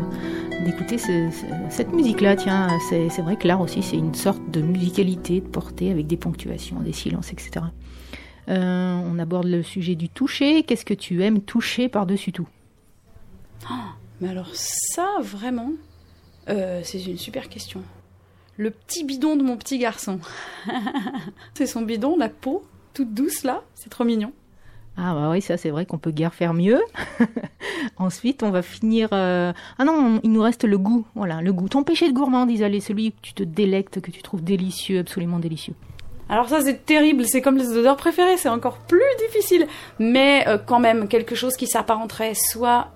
d'écouter 0.65 0.97
ce- 0.97 1.29
ce- 1.31 1.45
cette 1.69 1.91
musique-là. 1.93 2.35
Tiens, 2.35 2.67
c'est 2.89 3.07
vrai 3.21 3.35
que 3.35 3.47
l'art 3.47 3.61
aussi, 3.61 3.81
c'est 3.83 3.97
une 3.97 4.13
sorte 4.13 4.41
de 4.51 4.61
musicalité, 4.61 5.41
de 5.41 5.47
portée 5.47 5.91
avec 5.91 6.07
des 6.07 6.17
ponctuations, 6.17 6.79
des 6.81 6.93
silences, 6.93 7.31
etc. 7.31 7.65
Euh, 8.49 8.93
on 9.05 9.19
aborde 9.19 9.47
le 9.47 9.63
sujet 9.63 9.95
du 9.95 10.09
toucher. 10.09 10.63
Qu'est-ce 10.63 10.85
que 10.85 10.93
tu 10.93 11.23
aimes 11.23 11.41
toucher 11.41 11.87
par-dessus 11.89 12.31
tout? 12.31 12.47
Mais 14.21 14.29
alors 14.29 14.49
ça, 14.53 15.07
vraiment, 15.21 15.71
euh, 16.49 16.81
c'est 16.83 17.03
une 17.05 17.17
super 17.17 17.47
question. 17.49 17.81
Le 18.57 18.71
petit 18.71 19.05
bidon 19.05 19.35
de 19.37 19.43
mon 19.43 19.55
petit 19.55 19.77
garçon. 19.77 20.19
c'est 21.53 21.67
son 21.67 21.81
bidon, 21.83 22.17
la 22.17 22.27
peau, 22.29 22.63
toute 22.93 23.13
douce 23.13 23.43
là, 23.43 23.63
c'est 23.75 23.89
trop 23.89 24.03
mignon. 24.03 24.33
Ah 24.97 25.13
bah 25.13 25.29
oui, 25.31 25.41
ça 25.41 25.55
c'est 25.57 25.69
vrai 25.69 25.85
qu'on 25.85 25.97
peut 25.97 26.11
guère 26.11 26.33
faire 26.33 26.53
mieux. 26.53 26.81
Ensuite, 27.97 28.43
on 28.43 28.51
va 28.51 28.61
finir... 28.61 29.09
euh, 29.13 29.53
Ah 29.77 29.85
non, 29.85 29.93
on- 29.93 30.19
il 30.23 30.31
nous 30.31 30.41
reste 30.41 30.63
le 30.65 30.77
goût. 30.77 31.05
Voilà, 31.15 31.41
le 31.41 31.53
goût. 31.53 31.69
Ton 31.69 31.83
péché 31.83 32.07
de 32.09 32.13
gourmandise, 32.13 32.63
allez, 32.63 32.79
celui 32.81 33.11
que 33.11 33.17
tu 33.21 33.33
te 33.33 33.43
délectes, 33.43 34.01
que 34.01 34.11
tu 34.11 34.21
trouves 34.21 34.43
délicieux, 34.43 34.99
absolument 34.99 35.39
délicieux. 35.39 35.73
Alors 36.31 36.47
ça 36.47 36.61
c'est 36.61 36.85
terrible, 36.85 37.25
c'est 37.25 37.41
comme 37.41 37.57
les 37.57 37.75
odeurs 37.75 37.97
préférées, 37.97 38.37
c'est 38.37 38.49
encore 38.49 38.77
plus 38.77 39.01
difficile. 39.27 39.65
Mais 39.97 40.47
euh, 40.47 40.57
quand 40.63 40.79
même 40.79 41.07
quelque 41.07 41.33
chose 41.33 41.55
qui 41.55 41.65
s'apparenterait 41.65 42.33
soit 42.35 42.89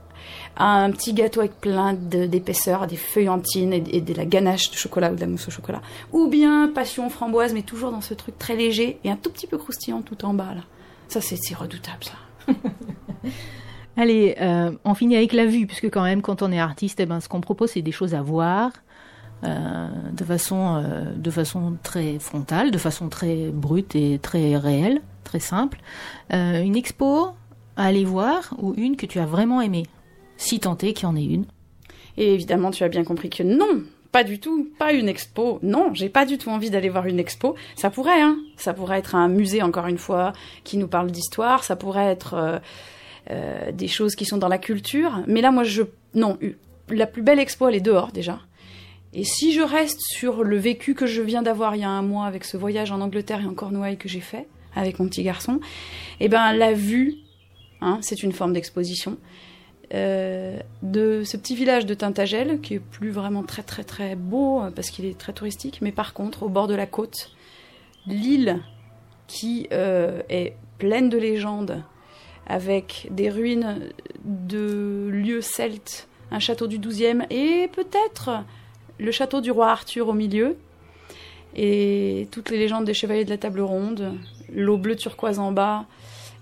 à 0.56 0.84
un 0.84 0.92
petit 0.92 1.14
gâteau 1.14 1.40
avec 1.40 1.60
plein 1.60 1.94
d'épaisseur, 1.94 2.86
des 2.86 2.96
feuillantines 2.96 3.74
et, 3.74 3.84
et 3.92 4.02
de 4.02 4.14
la 4.14 4.26
ganache 4.26 4.70
de 4.70 4.76
chocolat 4.76 5.12
ou 5.12 5.16
de 5.16 5.22
la 5.22 5.26
mousse 5.26 5.48
au 5.48 5.52
chocolat. 5.52 5.82
Ou 6.12 6.28
bien 6.28 6.68
passion 6.68 7.10
framboise, 7.10 7.54
mais 7.56 7.64
toujours 7.64 7.92
dans 7.92 8.02
ce 8.02 8.14
truc 8.14 8.38
très 8.38 8.56
léger 8.56 9.00
et 9.04 9.10
un 9.10 9.16
tout 9.16 9.32
petit 9.32 9.48
peu 9.48 9.58
croustillant 9.58 10.04
tout 10.04 10.24
en 10.26 10.36
bas 10.36 10.54
là. 10.54 10.62
Ça 11.22 11.36
c'est 11.38 11.56
redoutable 11.56 12.04
ça. 12.04 12.54
Allez, 13.98 14.36
euh, 14.42 14.72
on 14.84 14.96
finit 14.96 15.16
avec 15.16 15.34
la 15.34 15.46
vue, 15.46 15.68
puisque 15.68 15.92
quand 15.92 16.02
même, 16.02 16.24
quand 16.24 16.42
on 16.42 16.52
est 16.52 16.60
artiste, 16.60 17.00
eh 17.00 17.06
ben, 17.06 17.20
ce 17.20 17.30
qu'on 17.30 17.42
propose, 17.42 17.72
c'est 17.72 17.84
des 17.84 17.92
choses 17.92 18.16
à 18.16 18.24
voir 18.24 18.72
euh, 19.44 19.88
de, 20.12 20.24
façon, 20.24 20.82
euh, 20.84 21.04
de 21.16 21.30
façon 21.30 21.78
très 21.84 22.18
frontale, 22.18 22.72
de 22.72 22.78
façon 22.80 23.10
très 23.10 23.50
brute 23.50 23.96
et 23.96 24.18
très 24.18 24.58
réelle, 24.58 25.02
très 25.24 25.40
simple. 25.40 25.80
Euh, 26.34 26.64
une 26.64 26.76
expo 26.76 27.28
à 27.76 27.86
aller 27.86 28.06
voir 28.06 28.56
ou 28.58 28.74
une 28.76 28.96
que 28.96 29.06
tu 29.06 29.20
as 29.20 29.26
vraiment 29.28 29.62
aimée, 29.62 29.86
si 30.38 30.60
tant 30.60 30.78
est 30.78 30.94
qu'il 30.94 31.04
y 31.04 31.12
en 31.12 31.16
ait 31.16 31.26
une. 31.26 31.46
Et 32.18 32.34
évidemment, 32.34 32.72
tu 32.72 32.84
as 32.84 32.90
bien 32.90 33.04
compris 33.04 33.30
que 33.30 33.44
non, 33.44 33.84
pas 34.14 34.24
du 34.24 34.40
tout, 34.40 34.70
pas 34.78 34.94
une 34.94 35.10
expo. 35.10 35.60
Non, 35.64 35.92
j'ai 35.96 36.08
pas 36.08 36.26
du 36.26 36.38
tout 36.38 36.52
envie 36.52 36.70
d'aller 36.70 36.88
voir 36.88 37.08
une 37.08 37.20
expo. 37.20 37.56
Ça 37.76 37.90
pourrait, 37.90 38.22
hein. 38.22 38.38
Ça 38.58 38.74
pourrait 38.74 39.00
être 39.00 39.16
un 39.16 39.28
musée, 39.28 39.64
encore 39.64 39.88
une 39.88 39.98
fois, 39.98 40.34
qui 40.64 40.78
nous 40.78 40.88
parle 40.88 41.10
d'histoire. 41.10 41.64
Ça 41.64 41.76
pourrait 41.76 42.06
être 42.06 42.36
euh, 42.36 42.60
euh, 43.32 43.72
des 43.72 43.88
choses 43.88 44.16
qui 44.16 44.26
sont 44.26 44.38
dans 44.38 44.48
la 44.48 44.60
culture. 44.60 45.24
Mais 45.28 45.42
là, 45.42 45.50
moi, 45.50 45.64
je. 45.64 45.82
Non, 46.14 46.38
la 46.90 47.08
plus 47.08 47.24
belle 47.24 47.40
expo, 47.40 47.68
elle 47.68 47.76
est 47.76 47.82
dehors, 47.82 48.12
déjà. 48.12 48.40
Et 49.14 49.24
si 49.24 49.52
je 49.52 49.62
reste 49.62 50.00
sur 50.00 50.44
le 50.44 50.58
vécu 50.58 50.94
que 50.94 51.08
je 51.08 51.24
viens 51.24 51.42
d'avoir 51.42 51.76
il 51.76 51.82
y 51.82 51.84
a 51.84 51.90
un 51.90 52.04
mois 52.04 52.28
avec 52.28 52.46
ce 52.46 52.56
voyage 52.56 52.92
en 52.92 53.02
Angleterre 53.02 53.42
et 53.42 53.46
en 53.46 53.56
Cornouailles 53.56 53.98
que 53.98 54.10
j'ai 54.10 54.22
fait 54.22 54.48
avec 54.76 55.00
mon 55.00 55.08
petit 55.08 55.24
garçon, 55.24 55.60
eh 56.20 56.30
ben, 56.30 56.54
la 56.54 56.74
vue, 56.74 57.16
hein, 57.82 57.98
c'est 58.02 58.22
une 58.22 58.32
forme 58.32 58.54
d'exposition 58.54 59.18
euh, 59.94 60.58
de 60.82 61.24
ce 61.24 61.38
petit 61.38 61.56
village 61.56 61.86
de 61.86 61.94
Tintagel, 61.94 62.62
qui 62.62 62.76
est 62.76 62.80
plus 62.80 63.12
vraiment 63.12 63.44
très 63.44 63.62
très 63.62 63.84
très 63.84 64.16
beau 64.16 64.60
euh, 64.60 64.72
parce 64.72 64.90
qu'il 64.90 65.06
est 65.06 65.16
très 65.16 65.34
touristique, 65.34 65.80
mais 65.82 65.92
par 65.92 66.14
contre, 66.14 66.42
au 66.42 66.50
bord 66.50 66.68
de 66.68 66.74
la 66.74 66.88
côte, 66.88 67.30
l'île 68.08 68.60
qui 69.28 69.68
euh, 69.72 70.22
est 70.30 70.56
pleine 70.80 71.10
de 71.10 71.18
légendes, 71.20 71.84
avec 72.48 73.08
des 73.12 73.30
ruines 73.30 73.90
de 74.26 75.10
lieux 75.12 75.42
celtes, 75.42 76.08
un 76.32 76.40
château 76.40 76.66
du 76.66 76.80
12e 76.80 77.28
et 77.30 77.70
peut-être 77.72 78.44
le 78.98 79.12
château 79.12 79.42
du 79.42 79.52
roi 79.52 79.70
Arthur 79.70 80.10
au 80.10 80.14
milieu, 80.14 80.58
et 81.56 82.28
toutes 82.32 82.50
les 82.50 82.58
légendes 82.58 82.86
des 82.86 82.96
chevaliers 82.96 83.26
de 83.26 83.30
la 83.30 83.38
table 83.38 83.62
ronde, 83.62 84.14
l'eau 84.52 84.78
bleue 84.78 84.96
turquoise 84.96 85.38
en 85.38 85.52
bas, 85.52 85.86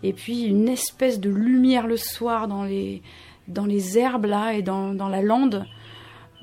et 0.03 0.13
puis 0.13 0.43
une 0.43 0.69
espèce 0.69 1.19
de 1.19 1.29
lumière 1.29 1.85
le 1.85 1.97
soir 1.97 2.47
dans 2.47 2.63
les, 2.63 3.01
dans 3.47 3.65
les 3.65 3.97
herbes 3.97 4.25
là 4.25 4.53
et 4.53 4.61
dans, 4.61 4.93
dans 4.93 5.09
la 5.09 5.21
lande. 5.21 5.65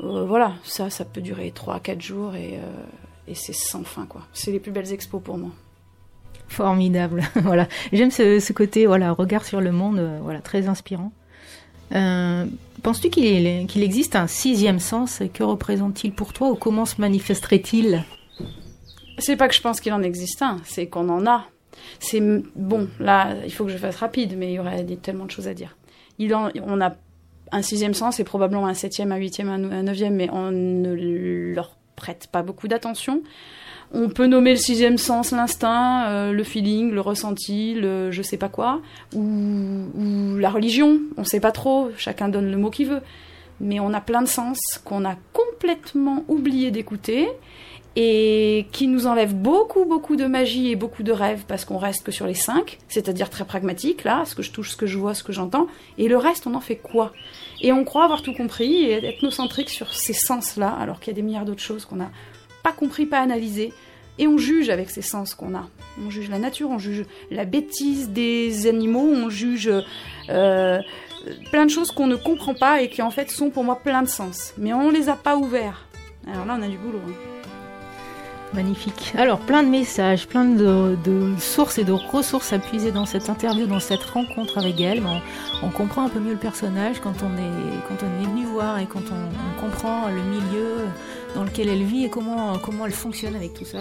Euh, 0.01 0.25
voilà, 0.25 0.55
ça, 0.63 0.91
ça 0.91 1.05
peut 1.05 1.21
durer 1.21 1.53
3-4 1.55 2.01
jours 2.01 2.35
et, 2.35 2.57
euh, 2.57 2.85
et 3.27 3.35
c'est 3.35 3.53
sans 3.53 3.85
fin 3.85 4.07
quoi. 4.07 4.23
C'est 4.33 4.53
les 4.53 4.61
plus 4.61 4.73
belles 4.73 4.93
expos 4.93 5.23
pour 5.23 5.39
moi. 5.39 5.51
Formidable, 6.49 7.23
voilà. 7.37 7.69
J'aime 7.93 8.11
ce, 8.11 8.41
ce 8.41 8.53
côté, 8.53 8.87
voilà, 8.87 9.13
regard 9.13 9.45
sur 9.45 9.61
le 9.61 9.73
monde, 9.73 9.99
euh, 9.99 10.19
voilà, 10.23 10.41
très 10.41 10.69
inspirant. 10.69 11.13
Penses-tu 12.83 13.09
qu'il 13.09 13.83
existe 13.83 14.15
un 14.15 14.27
sixième 14.27 14.79
sens? 14.79 15.23
Que 15.33 15.43
représente-t-il 15.43 16.13
pour 16.13 16.35
toi 16.35 16.51
ou 16.51 16.55
comment 16.55 16.85
se 16.85 17.01
manifesterait-il? 17.01 18.05
C'est 19.19 19.37
pas 19.37 19.49
que 19.49 19.55
je 19.55 19.63
pense 19.63 19.81
qu'il 19.81 19.93
en 19.95 20.03
existe 20.03 20.43
un, 20.43 20.59
c'est 20.65 20.87
qu'on 20.87 21.09
en 21.09 21.27
a. 21.27 21.47
C'est 21.99 22.21
bon, 22.55 22.89
là, 23.01 23.35
il 23.45 23.53
faut 23.53 23.65
que 23.65 23.71
je 23.71 23.79
fasse 23.79 23.97
rapide, 23.97 24.37
mais 24.37 24.53
il 24.53 24.55
y 24.55 24.59
aurait 24.59 24.85
tellement 25.03 25.25
de 25.25 25.31
choses 25.31 25.49
à 25.49 25.55
dire. 25.55 25.78
Il 26.19 26.35
en, 26.35 26.51
on 26.65 26.81
a 26.81 26.95
un 27.53 27.63
sixième 27.63 27.95
sens 27.95 28.21
et 28.21 28.25
probablement 28.25 28.67
un 28.67 28.75
septième, 28.75 29.13
un 29.13 29.17
huitième, 29.17 29.49
un, 29.49 29.83
neuvième, 29.83 30.15
mais 30.15 30.29
on 30.31 30.51
ne 30.51 30.95
leur 31.55 31.77
prête 31.97 32.29
pas 32.31 32.43
beaucoup 32.43 32.69
d'attention. 32.69 33.23
On 33.93 34.11
peut 34.11 34.27
nommer 34.27 34.51
le 34.51 34.59
sixième 34.59 34.99
sens 34.99 35.31
l'instinct, 35.31 36.09
euh, 36.09 36.33
le 36.33 36.45
feeling, 36.45 36.91
le 36.91 37.01
ressenti, 37.01 37.75
le 37.75 38.11
je 38.11 38.21
sais 38.21 38.37
pas 38.37 38.51
quoi, 38.51 38.83
ou, 39.15 39.23
ou 39.23 40.37
la 40.37 40.51
religion. 40.51 41.01
On 41.17 41.25
sait 41.25 41.41
pas 41.41 41.53
trop. 41.53 41.91
Chacun 41.97 42.29
donne 42.29 42.51
le 42.51 42.57
mot 42.59 42.71
qu'il 42.71 42.89
veut. 42.89 43.01
Mais 43.61 43.81
on 43.81 43.93
a 43.95 44.01
plein 44.01 44.23
de 44.23 44.29
sens 44.29 44.59
qu'on 44.85 45.05
a 45.05 45.17
complètement 45.33 46.25
oublié 46.29 46.71
d'écouter 46.71 47.29
et 48.01 48.69
qui 48.71 48.87
nous 48.87 49.09
enlève 49.09 49.35
beaucoup, 49.35 49.85
beaucoup 49.85 50.15
de 50.15 50.27
magie 50.27 50.71
et 50.71 50.77
beaucoup 50.77 51.03
de 51.03 51.11
rêves 51.11 51.43
parce 51.49 51.65
qu'on 51.65 51.79
reste 51.79 52.05
que 52.05 52.13
sur 52.13 52.29
les 52.29 52.35
cinq, 52.35 52.79
c'est-à-dire 52.89 53.29
très 53.29 53.45
pragmatique, 53.45 54.05
là, 54.05 54.23
ce 54.25 54.37
que 54.37 54.43
je 54.45 54.53
touche, 54.53 54.71
ce 54.71 54.77
que 54.77 54.87
je 54.87 54.97
vois, 54.97 55.15
ce 55.15 55.25
que 55.25 55.33
j'entends, 55.33 55.67
et 55.99 56.07
le 56.07 56.17
reste, 56.17 56.47
on 56.47 56.55
en 56.55 56.61
fait 56.61 56.77
quoi? 56.77 57.13
Et 57.61 57.73
on 57.73 57.83
croit 57.83 58.05
avoir 58.05 58.23
tout 58.23 58.33
compris 58.33 58.85
et 58.85 58.93
être 58.93 59.05
ethnocentrique 59.05 59.69
sur 59.69 59.93
ces 59.93 60.13
sens-là, 60.13 60.77
alors 60.81 61.01
qu'il 61.01 61.09
y 61.09 61.11
a 61.11 61.17
des 61.17 61.23
milliards 61.23 61.45
d'autres 61.45 61.61
choses 61.61 61.87
qu'on 61.87 61.97
n'a 61.97 62.13
pas 62.63 62.71
compris, 62.71 63.05
pas 63.05 63.19
analysé, 63.19 63.73
et 64.21 64.29
on 64.29 64.39
juge 64.39 64.71
avec 64.71 64.91
ces 64.91 65.03
sens 65.03 65.35
qu'on 65.35 65.57
a. 65.57 65.69
On 66.01 66.09
juge 66.09 66.31
la 66.31 66.39
nature, 66.39 66.71
on 66.71 66.79
juge 66.79 67.05
la 67.33 67.47
bêtise 67.47 68.11
des 68.11 68.69
animaux, 68.69 69.11
on 69.13 69.29
juge 69.29 69.73
euh, 70.29 70.79
plein 71.51 71.67
de 71.67 71.71
choses 71.71 71.91
qu'on 71.91 72.07
ne 72.07 72.15
comprend 72.15 72.55
pas 72.55 72.81
et 72.81 72.91
qui 72.91 73.03
en 73.03 73.11
fait 73.11 73.29
sont 73.29 73.51
pour 73.51 73.65
moi 73.65 73.81
plein 73.83 74.03
de 74.03 74.09
sens. 74.09 74.55
Mais 74.57 74.73
on 74.73 74.91
les 74.91 75.09
a 75.09 75.17
pas 75.17 75.37
ouverts. 75.37 75.89
Alors 76.33 76.47
là, 76.47 76.57
on 76.61 76.63
a 76.63 76.69
du 76.69 76.77
boulot. 76.77 77.01
hein. 77.05 77.38
Magnifique. 78.55 79.13
Alors, 79.17 79.39
plein 79.41 79.63
de 79.63 79.69
messages, 79.69 80.27
plein 80.27 80.45
de, 80.45 80.97
sources 81.39 81.79
et 81.79 81.85
de 81.85 81.93
ressources 81.93 82.53
à 82.53 82.59
puiser 82.59 82.93
dans 82.93 83.05
cette 83.05 83.29
interview, 83.29 83.67
dans 83.67 83.81
cette 83.81 84.03
rencontre 84.03 84.59
avec 84.59 84.81
elle. 84.81 85.03
On, 85.63 85.71
comprend 85.71 86.07
un 86.07 86.09
peu 86.09 86.19
mieux 86.19 86.33
le 86.33 86.39
personnage 86.39 87.01
quand 87.01 87.23
on 87.23 87.37
est, 87.37 87.83
quand 87.89 87.97
on 88.03 88.23
est 88.23 88.27
venu 88.27 88.47
voir 88.47 88.79
et 88.79 88.87
quand 88.87 89.03
on, 89.11 89.15
on 89.15 89.61
comprend 89.61 90.09
le 90.09 90.23
milieu 90.23 90.87
dans 91.35 91.45
lequel 91.45 91.69
elle 91.69 91.85
vit 91.85 92.05
et 92.05 92.11
comment, 92.11 92.59
comment 92.59 92.87
elle 92.87 92.93
fonctionne 92.93 93.37
avec 93.37 93.55
tout 93.55 93.65
ça. 93.65 93.81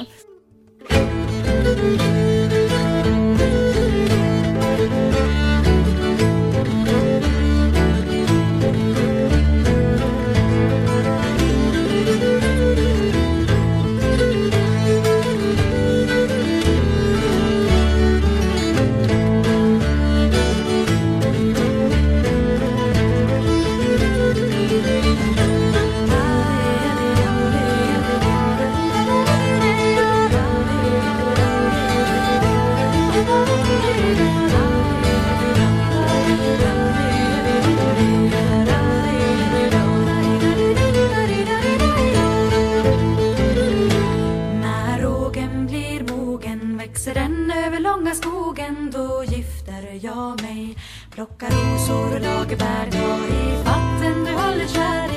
Skogen 48.38 48.92
Då 48.94 49.24
gifter 49.24 50.00
jag 50.02 50.42
mig. 50.42 50.78
Plockar 51.12 51.50
rosor 51.50 52.16
och 52.16 52.22
lagerbär 52.22 52.92
Ta 52.92 53.36
i 53.36 53.64
vatten. 53.64 54.26
Du 54.26 54.32
håller 54.32 54.68
kär 54.68 55.17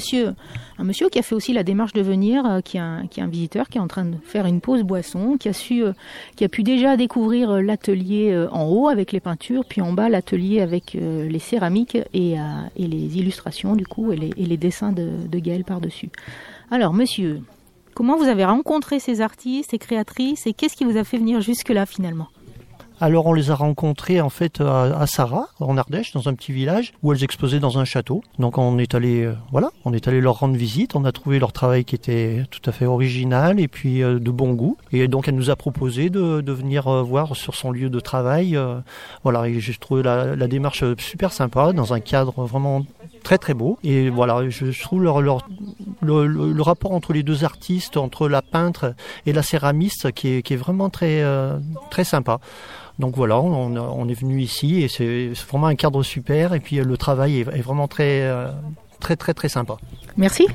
monsieur, 0.00 0.34
un 0.78 0.84
monsieur 0.84 1.10
qui 1.10 1.18
a 1.18 1.22
fait 1.22 1.34
aussi 1.34 1.52
la 1.52 1.62
démarche 1.62 1.92
de 1.92 2.00
venir, 2.00 2.46
euh, 2.46 2.60
qui, 2.62 2.78
est 2.78 2.80
un, 2.80 3.26
visiteur, 3.26 3.68
qui 3.68 3.76
est 3.76 3.82
en 3.82 3.86
train 3.86 4.06
de 4.06 4.16
faire 4.24 4.46
une 4.46 4.62
pause 4.62 4.82
boisson, 4.82 5.36
qui 5.38 5.50
a 5.50 5.52
euh, 5.52 6.48
pu 6.48 6.62
déjà 6.62 6.96
découvrir 6.96 7.50
euh, 7.50 7.60
l'atelier 7.60 8.34
en 8.50 8.64
haut 8.64 8.88
avec 8.88 9.12
les 9.12 9.20
peintures, 9.20 9.66
puis 9.66 9.82
en 9.82 9.92
bas 9.92 10.08
l'atelier 10.08 10.62
avec 10.62 10.94
les 10.94 11.38
céramiques 11.38 11.98
et, 12.14 12.36
les 12.78 13.18
illustrations 13.18 13.76
du 13.76 13.86
coup 13.86 14.10
et 14.12 14.16
les, 14.16 14.56
dessins 14.56 14.92
de, 14.92 15.10
de 15.30 15.38
Gaël 15.38 15.64
par 15.64 15.82
dessus. 15.82 16.08
Alors, 16.70 16.94
monsieur, 16.94 17.42
comment 17.94 18.16
vous 18.16 18.28
avez 18.28 18.46
rencontré 18.46 19.00
ces 19.00 19.20
artistes, 19.20 19.72
ces 19.72 19.78
créatrices, 19.78 20.46
et 20.46 20.54
qu'est-ce 20.54 20.76
qui 20.76 20.84
vous 20.84 20.96
a 20.96 21.04
fait 21.04 21.18
venir 21.18 21.42
jusque 21.42 21.68
là 21.68 21.84
finalement? 21.84 22.28
Alors 23.02 23.24
on 23.26 23.32
les 23.32 23.50
a 23.50 23.54
rencontrés 23.54 24.20
en 24.20 24.28
fait 24.28 24.60
à, 24.60 24.82
à 25.00 25.06
Sarah, 25.06 25.46
en 25.58 25.78
Ardèche, 25.78 26.12
dans 26.12 26.28
un 26.28 26.34
petit 26.34 26.52
village 26.52 26.92
où 27.02 27.12
elles 27.14 27.24
exposaient 27.24 27.58
dans 27.58 27.78
un 27.78 27.86
château. 27.86 28.22
Donc 28.38 28.58
on 28.58 28.78
est 28.78 28.94
allé, 28.94 29.22
euh, 29.24 29.34
voilà, 29.52 29.70
on 29.86 29.94
est 29.94 30.06
allé 30.06 30.20
leur 30.20 30.40
rendre 30.40 30.54
visite. 30.56 30.94
On 30.94 31.06
a 31.06 31.12
trouvé 31.12 31.38
leur 31.38 31.52
travail 31.52 31.86
qui 31.86 31.94
était 31.94 32.44
tout 32.50 32.60
à 32.68 32.72
fait 32.72 32.84
original 32.84 33.58
et 33.58 33.68
puis 33.68 34.02
euh, 34.02 34.18
de 34.18 34.30
bon 34.30 34.52
goût. 34.52 34.76
Et 34.92 35.08
donc 35.08 35.28
elle 35.28 35.34
nous 35.36 35.48
a 35.48 35.56
proposé 35.56 36.10
de, 36.10 36.42
de 36.42 36.52
venir 36.52 36.88
euh, 36.88 37.02
voir 37.02 37.36
sur 37.36 37.54
son 37.54 37.70
lieu 37.70 37.88
de 37.88 38.00
travail. 38.00 38.54
euh, 38.54 38.80
voilà, 39.24 39.48
et 39.48 39.60
j'ai 39.60 39.74
trouvé 39.74 40.02
la, 40.02 40.36
la 40.36 40.46
démarche 40.46 40.84
super 40.98 41.32
sympa 41.32 41.72
dans 41.72 41.94
un 41.94 42.00
cadre 42.00 42.44
vraiment 42.44 42.84
très 43.24 43.38
très 43.38 43.54
beau. 43.54 43.78
Et 43.82 44.10
voilà, 44.10 44.46
je, 44.50 44.70
je 44.70 44.82
trouve 44.82 45.02
leur, 45.02 45.22
leur, 45.22 45.48
le, 46.02 46.26
le- 46.26 46.52
le 46.52 46.62
rapport 46.62 46.92
entre 46.92 47.14
les 47.14 47.22
deux 47.22 47.44
artistes, 47.44 47.96
entre 47.96 48.28
la 48.28 48.42
peintre 48.42 48.94
et 49.24 49.32
la 49.32 49.42
céramiste, 49.42 50.12
qui 50.12 50.28
est, 50.28 50.42
qui 50.42 50.52
est 50.52 50.56
vraiment 50.58 50.90
très 50.90 51.22
euh, 51.22 51.58
très 51.90 52.04
sympa. 52.04 52.40
Donc 53.00 53.16
voilà, 53.16 53.40
on, 53.40 54.08
est 54.10 54.14
venu 54.14 54.42
ici 54.42 54.82
et 54.82 54.88
c'est 54.88 55.32
vraiment 55.48 55.68
un 55.68 55.74
cadre 55.74 56.02
super 56.02 56.52
et 56.52 56.60
puis 56.60 56.78
euh, 56.78 56.84
le 56.84 56.98
travail 56.98 57.38
est, 57.38 57.48
est 57.48 57.62
vraiment 57.62 57.88
très, 57.88 58.28
euh, 58.28 58.50
très 59.00 59.16
très 59.16 59.32
très 59.32 59.48
sympa. 59.48 59.78
Merci. 60.18 60.46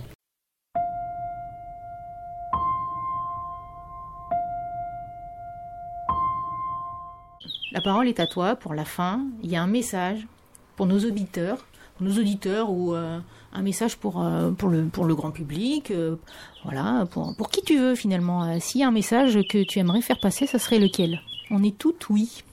La 7.72 7.82
parole 7.82 8.08
est 8.08 8.20
à 8.20 8.28
toi 8.28 8.56
pour 8.56 8.76
la 8.76 8.86
fin. 8.86 9.22
Il 9.42 9.50
y 9.50 9.56
a 9.56 9.64
un 9.64 9.68
message 9.68 10.28
pour 10.76 10.86
nos 10.86 11.00
auditeurs 11.00 11.66
pour 11.96 12.08
nos 12.08 12.14
auditeurs 12.14 12.70
ou 12.72 12.94
euh, 12.94 13.20
un 13.54 13.62
message 13.62 13.98
pour, 13.98 14.22
euh, 14.22 14.52
pour, 14.52 14.70
le, 14.70 15.16
grand 15.16 15.32
public, 15.32 15.92
euh, 15.92 16.16
voilà, 16.64 17.06
pour, 17.12 17.50
qui 17.50 17.62
tu 17.62 17.78
veux 17.78 17.96
finalement. 17.96 18.60
S'il 18.60 18.82
y 18.82 18.84
a 18.84 18.88
un 18.88 18.92
message 18.92 19.40
que 19.50 19.64
tu 19.64 19.80
aimerais 19.80 20.02
faire 20.02 20.20
passer, 20.20 20.48
ça 20.48 20.60
serait 20.60 20.80
lequel? 20.80 21.22
On 21.52 21.64
est 21.64 21.78
toutes 21.78 22.10
oui. 22.10 22.44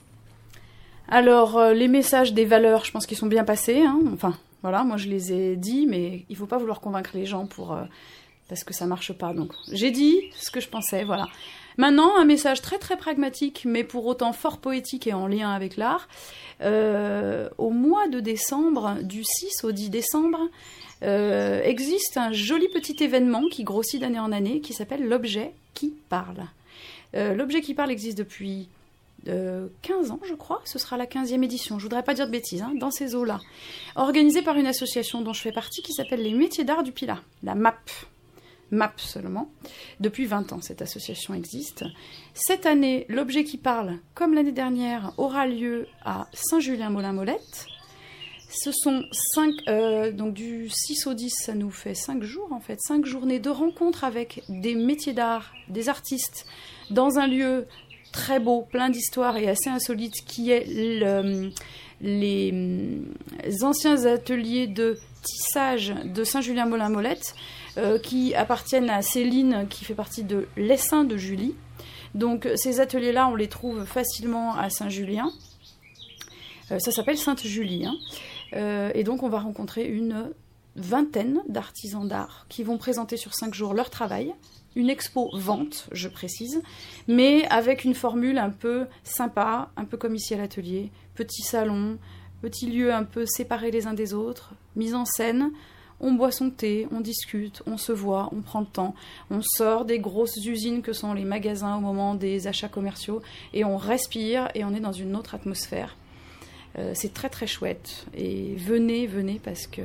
Alors, 1.07 1.61
les 1.73 1.87
messages 1.87 2.33
des 2.33 2.45
valeurs, 2.45 2.85
je 2.85 2.91
pense 2.91 3.05
qu'ils 3.05 3.17
sont 3.17 3.27
bien 3.27 3.43
passés. 3.43 3.81
hein. 3.81 3.99
Enfin, 4.13 4.33
voilà, 4.61 4.83
moi 4.83 4.97
je 4.97 5.09
les 5.09 5.33
ai 5.33 5.55
dit, 5.57 5.85
mais 5.87 6.25
il 6.29 6.35
faut 6.37 6.45
pas 6.45 6.57
vouloir 6.57 6.79
convaincre 6.79 7.11
les 7.13 7.25
gens 7.25 7.45
pour 7.45 7.77
parce 8.47 8.63
que 8.63 8.73
ça 8.73 8.85
marche 8.85 9.13
pas. 9.13 9.33
Donc, 9.33 9.51
j'ai 9.71 9.91
dit 9.91 10.15
ce 10.35 10.51
que 10.51 10.59
je 10.59 10.69
pensais, 10.69 11.03
voilà. 11.03 11.27
Maintenant, 11.77 12.15
un 12.17 12.25
message 12.25 12.61
très 12.61 12.77
très 12.77 12.97
pragmatique, 12.97 13.63
mais 13.65 13.83
pour 13.83 14.05
autant 14.05 14.33
fort 14.33 14.59
poétique 14.59 15.07
et 15.07 15.13
en 15.13 15.27
lien 15.27 15.51
avec 15.51 15.77
l'art. 15.77 16.07
Euh, 16.61 17.49
au 17.57 17.71
mois 17.71 18.07
de 18.07 18.19
décembre, 18.19 18.97
du 19.01 19.23
6 19.23 19.63
au 19.63 19.71
10 19.71 19.89
décembre, 19.89 20.39
euh, 21.03 21.61
existe 21.63 22.17
un 22.17 22.31
joli 22.31 22.69
petit 22.69 23.03
événement 23.03 23.43
qui 23.51 23.63
grossit 23.63 23.99
d'année 23.99 24.19
en 24.19 24.31
année, 24.31 24.61
qui 24.61 24.73
s'appelle 24.73 25.07
l'objet 25.07 25.53
qui 25.73 25.93
parle. 26.09 26.45
Euh, 27.15 27.33
l'objet 27.33 27.61
qui 27.61 27.73
parle 27.73 27.91
existe 27.91 28.17
depuis 28.17 28.69
euh, 29.27 29.67
15 29.81 30.11
ans, 30.11 30.19
je 30.27 30.33
crois. 30.33 30.61
Ce 30.65 30.79
sera 30.79 30.97
la 30.97 31.05
15e 31.05 31.43
édition. 31.43 31.77
Je 31.77 31.83
voudrais 31.83 32.03
pas 32.03 32.13
dire 32.13 32.25
de 32.25 32.31
bêtises, 32.31 32.61
hein, 32.61 32.73
dans 32.79 32.91
ces 32.91 33.15
eaux-là. 33.15 33.39
Organisée 33.95 34.41
par 34.41 34.57
une 34.57 34.67
association 34.67 35.21
dont 35.21 35.33
je 35.33 35.41
fais 35.41 35.51
partie 35.51 35.81
qui 35.81 35.93
s'appelle 35.93 36.23
les 36.23 36.33
Métiers 36.33 36.63
d'Art 36.63 36.83
du 36.83 36.91
Pilat, 36.91 37.19
la 37.43 37.55
MAP. 37.55 37.89
MAP 38.73 38.99
seulement. 38.99 39.49
Depuis 40.01 40.25
20 40.25 40.51
ans, 40.51 40.59
cette 40.61 40.81
association 40.81 41.33
existe. 41.33 41.85
Cette 42.33 42.65
année, 42.65 43.05
l'objet 43.07 43.43
qui 43.43 43.57
parle, 43.57 43.99
comme 44.15 44.33
l'année 44.33 44.51
dernière, 44.51 45.13
aura 45.17 45.47
lieu 45.47 45.87
à 46.03 46.27
Saint-Julien-Molin-Molette. 46.33 47.67
Ce 48.49 48.71
sont 48.71 49.03
cinq, 49.11 49.51
euh, 49.67 50.11
donc 50.11 50.33
du 50.33 50.69
6 50.69 51.07
au 51.07 51.13
10, 51.15 51.29
ça 51.45 51.55
nous 51.55 51.71
fait 51.71 51.95
5 51.95 52.21
jours 52.23 52.51
en 52.51 52.59
fait, 52.59 52.77
5 52.81 53.03
journées 53.05 53.39
de 53.39 53.49
rencontres 53.49 54.03
avec 54.03 54.43
des 54.47 54.75
métiers 54.75 55.13
d'art, 55.13 55.53
des 55.69 55.89
artistes, 55.89 56.45
dans 56.91 57.17
un 57.17 57.25
lieu 57.25 57.65
très 58.11 58.39
beau, 58.39 58.61
plein 58.61 58.89
d'histoires 58.91 59.37
et 59.37 59.49
assez 59.49 59.69
insolite, 59.71 60.13
qui 60.27 60.51
est 60.51 60.65
le- 60.67 61.49
les 62.01 62.51
hum, 62.51 63.13
anciens 63.63 64.05
ateliers 64.05 64.67
de 64.67 64.99
tissage 65.23 65.93
de 66.05 66.23
Saint-Julien-Molin-Molette, 66.23 67.33
euh, 67.77 67.97
qui 67.97 68.35
appartiennent 68.35 68.89
à 68.89 69.01
Céline, 69.01 69.67
qui 69.69 69.85
fait 69.85 69.95
partie 69.95 70.23
de 70.23 70.47
l'Essin 70.57 71.03
de 71.03 71.17
Julie. 71.17 71.55
Donc 72.15 72.47
ces 72.55 72.79
ateliers-là, 72.79 73.27
on 73.27 73.35
les 73.35 73.47
trouve 73.47 73.85
facilement 73.85 74.55
à 74.55 74.69
Saint-Julien. 74.69 75.31
Euh, 76.71 76.79
ça 76.79 76.91
s'appelle 76.91 77.17
Sainte-Julie. 77.17 77.85
hein. 77.85 77.95
Euh, 78.53 78.91
et 78.93 79.03
donc 79.03 79.23
on 79.23 79.29
va 79.29 79.39
rencontrer 79.39 79.85
une 79.85 80.29
vingtaine 80.75 81.41
d'artisans 81.47 82.07
d'art 82.07 82.45
qui 82.49 82.63
vont 82.63 82.77
présenter 82.77 83.17
sur 83.17 83.33
cinq 83.33 83.53
jours 83.53 83.73
leur 83.73 83.89
travail. 83.89 84.33
Une 84.75 84.89
expo 84.89 85.29
vente, 85.33 85.87
je 85.91 86.07
précise, 86.07 86.63
mais 87.07 87.45
avec 87.49 87.83
une 87.83 87.93
formule 87.93 88.39
un 88.39 88.49
peu 88.49 88.87
sympa, 89.03 89.69
un 89.77 89.85
peu 89.85 89.97
comme 89.97 90.15
ici 90.15 90.33
à 90.33 90.37
l'atelier. 90.37 90.91
Petit 91.13 91.43
salon, 91.43 91.99
petit 92.41 92.65
lieu 92.65 92.91
un 92.91 93.03
peu 93.03 93.25
séparé 93.27 93.69
les 93.69 93.85
uns 93.85 93.93
des 93.93 94.15
autres, 94.15 94.53
mise 94.75 94.95
en 94.95 95.05
scène. 95.05 95.51
On 96.05 96.11
boit 96.11 96.31
son 96.31 96.49
thé, 96.49 96.85
on 96.91 96.99
discute, 96.99 97.63
on 97.65 97.77
se 97.77 97.93
voit, 97.93 98.29
on 98.33 98.41
prend 98.41 98.59
le 98.59 98.65
temps, 98.65 98.93
on 99.31 99.41
sort 99.41 99.85
des 99.85 99.99
grosses 99.99 100.35
usines 100.45 100.81
que 100.81 100.91
sont 100.91 101.13
les 101.13 101.23
magasins 101.23 101.77
au 101.77 101.79
moment 101.79 102.13
des 102.13 102.45
achats 102.45 102.67
commerciaux 102.67 103.21
et 103.53 103.63
on 103.63 103.77
respire 103.77 104.49
et 104.53 104.65
on 104.65 104.73
est 104.73 104.81
dans 104.81 104.91
une 104.91 105.15
autre 105.15 105.33
atmosphère. 105.33 105.95
Euh, 106.77 106.91
c'est 106.93 107.13
très 107.13 107.29
très 107.29 107.47
chouette 107.47 108.05
et 108.13 108.53
venez, 108.57 109.07
venez 109.07 109.39
parce 109.41 109.65
que 109.65 109.81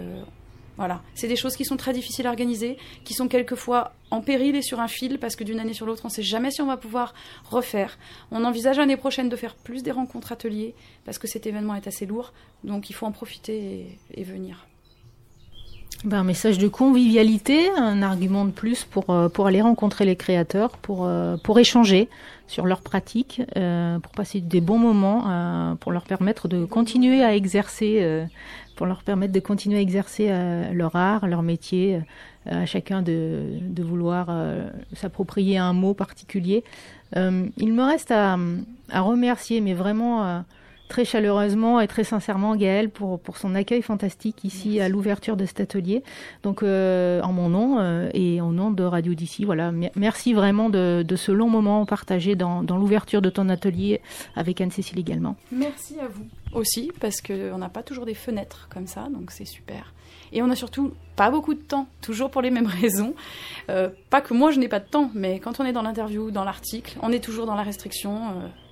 voilà, 0.76 1.02
c'est 1.14 1.28
des 1.28 1.36
choses 1.36 1.54
qui 1.54 1.64
sont 1.64 1.76
très 1.76 1.92
difficiles 1.92 2.26
à 2.26 2.30
organiser, 2.30 2.78
qui 3.04 3.14
sont 3.14 3.28
quelquefois 3.28 3.92
en 4.10 4.20
péril 4.20 4.56
et 4.56 4.62
sur 4.62 4.80
un 4.80 4.88
fil 4.88 5.20
parce 5.20 5.36
que 5.36 5.44
d'une 5.44 5.60
année 5.60 5.72
sur 5.72 5.86
l'autre, 5.86 6.02
on 6.04 6.08
ne 6.08 6.12
sait 6.12 6.22
jamais 6.22 6.50
si 6.50 6.62
on 6.62 6.66
va 6.66 6.76
pouvoir 6.76 7.14
refaire. 7.44 7.96
On 8.32 8.44
envisage 8.44 8.78
l'année 8.78 8.96
prochaine 8.96 9.28
de 9.28 9.36
faire 9.36 9.54
plus 9.54 9.84
des 9.84 9.92
rencontres 9.92 10.32
ateliers 10.32 10.74
parce 11.04 11.18
que 11.18 11.28
cet 11.28 11.46
événement 11.46 11.76
est 11.76 11.86
assez 11.86 12.06
lourd, 12.06 12.32
donc 12.64 12.90
il 12.90 12.92
faut 12.92 13.06
en 13.06 13.12
profiter 13.12 13.56
et, 14.14 14.20
et 14.20 14.24
venir. 14.24 14.66
Ben, 16.04 16.18
un 16.20 16.24
message 16.24 16.58
de 16.58 16.68
convivialité, 16.68 17.70
un 17.76 18.02
argument 18.02 18.44
de 18.44 18.52
plus 18.52 18.84
pour, 18.84 19.10
euh, 19.10 19.28
pour 19.28 19.48
aller 19.48 19.60
rencontrer 19.60 20.04
les 20.04 20.14
créateurs, 20.14 20.70
pour, 20.78 21.04
euh, 21.04 21.36
pour 21.42 21.58
échanger 21.58 22.08
sur 22.46 22.66
leurs 22.66 22.82
pratiques, 22.82 23.42
euh, 23.56 23.98
pour 23.98 24.12
passer 24.12 24.40
des 24.40 24.60
bons 24.60 24.78
moments, 24.78 25.24
euh, 25.28 25.74
pour 25.74 25.90
leur 25.90 26.04
permettre 26.04 26.46
de 26.46 26.64
continuer 26.64 27.24
à 27.24 27.34
exercer, 27.34 27.98
euh, 28.00 28.24
pour 28.76 28.86
leur 28.86 29.02
permettre 29.02 29.32
de 29.32 29.40
continuer 29.40 29.78
à 29.78 29.80
exercer 29.80 30.28
euh, 30.30 30.72
leur 30.72 30.94
art, 30.94 31.26
leur 31.26 31.42
métier, 31.42 32.00
à 32.46 32.64
chacun 32.64 33.02
de, 33.02 33.58
de 33.60 33.82
vouloir 33.82 34.30
s'approprier 34.94 35.58
un 35.58 35.74
mot 35.74 35.92
particulier. 35.92 36.64
Il 37.14 37.72
me 37.74 37.82
reste 37.82 38.10
à, 38.10 38.38
à 38.90 39.00
remercier, 39.02 39.60
mais 39.60 39.74
vraiment 39.74 40.44
très 40.88 41.04
chaleureusement 41.04 41.80
et 41.80 41.86
très 41.86 42.04
sincèrement 42.04 42.56
Gaëlle 42.56 42.90
pour, 42.90 43.20
pour 43.20 43.36
son 43.36 43.54
accueil 43.54 43.82
fantastique 43.82 44.42
ici 44.44 44.80
à 44.80 44.88
l'ouverture 44.88 45.36
de 45.36 45.44
cet 45.46 45.60
atelier. 45.60 46.02
Donc 46.42 46.62
euh, 46.62 47.20
en 47.22 47.32
mon 47.32 47.48
nom 47.48 47.78
euh, 47.78 48.08
et 48.14 48.40
en 48.40 48.50
nom 48.50 48.70
de 48.70 48.82
Radio 48.82 49.14
d'ici, 49.14 49.44
voilà, 49.44 49.70
mer- 49.70 49.90
merci 49.94 50.32
vraiment 50.34 50.70
de, 50.70 51.04
de 51.06 51.16
ce 51.16 51.30
long 51.32 51.48
moment 51.48 51.84
partagé 51.86 52.34
dans, 52.34 52.62
dans 52.62 52.76
l'ouverture 52.76 53.22
de 53.22 53.30
ton 53.30 53.48
atelier 53.48 54.00
avec 54.34 54.60
Anne-Cécile 54.60 54.98
également. 54.98 55.36
Merci 55.52 56.00
à 56.00 56.08
vous 56.08 56.24
aussi, 56.54 56.90
parce 57.00 57.20
qu'on 57.20 57.58
n'a 57.58 57.68
pas 57.68 57.82
toujours 57.82 58.06
des 58.06 58.14
fenêtres 58.14 58.68
comme 58.72 58.86
ça, 58.86 59.08
donc 59.12 59.30
c'est 59.30 59.44
super. 59.44 59.92
Et 60.32 60.42
on 60.42 60.46
n'a 60.46 60.56
surtout 60.56 60.92
pas 61.16 61.30
beaucoup 61.30 61.54
de 61.54 61.60
temps, 61.60 61.86
toujours 62.00 62.30
pour 62.30 62.40
les 62.42 62.50
mêmes 62.50 62.66
raisons. 62.82 63.14
Euh, 63.70 63.90
pas 64.10 64.20
que 64.20 64.32
moi 64.34 64.50
je 64.50 64.58
n'ai 64.58 64.68
pas 64.68 64.80
de 64.80 64.86
temps, 64.86 65.10
mais 65.14 65.38
quand 65.40 65.60
on 65.60 65.64
est 65.64 65.72
dans 65.72 65.82
l'interview, 65.82 66.30
dans 66.30 66.44
l'article, 66.44 66.98
on 67.02 67.12
est 67.12 67.22
toujours 67.22 67.44
dans 67.46 67.54
la 67.54 67.62
restriction. 67.62 68.20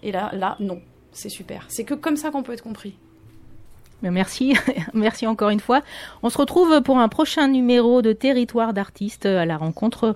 et 0.02 0.12
là, 0.12 0.31
là, 0.35 0.57
non, 0.61 0.81
c'est 1.16 1.29
super. 1.29 1.64
C'est 1.68 1.85
que 1.85 1.94
comme 1.94 2.16
ça 2.16 2.31
qu'on 2.31 2.42
peut 2.42 2.52
être 2.52 2.62
compris. 2.62 2.94
Merci, 4.03 4.55
merci 4.95 5.26
encore 5.26 5.49
une 5.49 5.61
fois. 5.61 5.80
On 6.22 6.28
se 6.28 6.36
retrouve 6.36 6.82
pour 6.82 6.99
un 6.99 7.09
prochain 7.09 7.49
numéro 7.49 8.03
de 8.03 8.12
Territoire 8.12 8.74
d'artistes 8.74 9.26
à 9.26 9.47
la 9.47 9.57
rencontre 9.57 10.14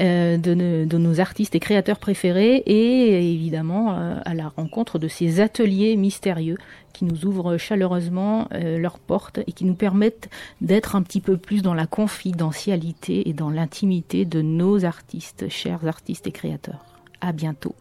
euh, 0.00 0.36
de 0.36 0.98
nos 0.98 1.20
artistes 1.20 1.54
et 1.54 1.60
créateurs 1.60 1.98
préférés 1.98 2.56
et 2.66 3.32
évidemment 3.32 3.94
euh, 3.94 4.16
à 4.24 4.34
la 4.34 4.48
rencontre 4.48 4.98
de 4.98 5.06
ces 5.06 5.40
ateliers 5.40 5.96
mystérieux 5.96 6.56
qui 6.92 7.04
nous 7.04 7.24
ouvrent 7.24 7.56
chaleureusement 7.56 8.48
euh, 8.52 8.78
leurs 8.78 8.98
portes 8.98 9.38
et 9.46 9.52
qui 9.52 9.64
nous 9.64 9.74
permettent 9.74 10.28
d'être 10.60 10.96
un 10.96 11.02
petit 11.02 11.20
peu 11.20 11.36
plus 11.36 11.62
dans 11.62 11.74
la 11.74 11.86
confidentialité 11.86 13.28
et 13.28 13.32
dans 13.32 13.50
l'intimité 13.50 14.24
de 14.24 14.42
nos 14.42 14.84
artistes, 14.84 15.48
chers 15.48 15.86
artistes 15.86 16.26
et 16.26 16.32
créateurs. 16.32 16.84
À 17.20 17.32
bientôt. 17.32 17.76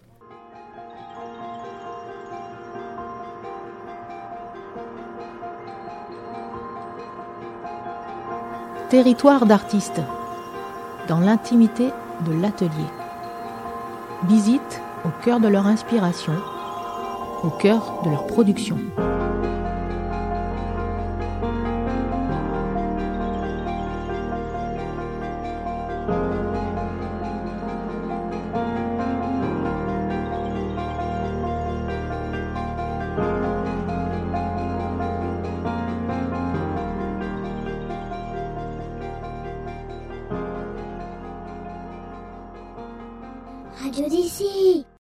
Territoire 8.90 9.46
d'artistes, 9.46 10.02
dans 11.08 11.20
l'intimité 11.20 11.90
de 12.26 12.42
l'atelier. 12.42 12.90
Visite 14.24 14.82
au 15.06 15.10
cœur 15.24 15.40
de 15.40 15.48
leur 15.48 15.68
inspiration, 15.68 16.34
au 17.44 17.52
cœur 17.52 18.02
de 18.04 18.10
leur 18.10 18.26
production. 18.26 18.78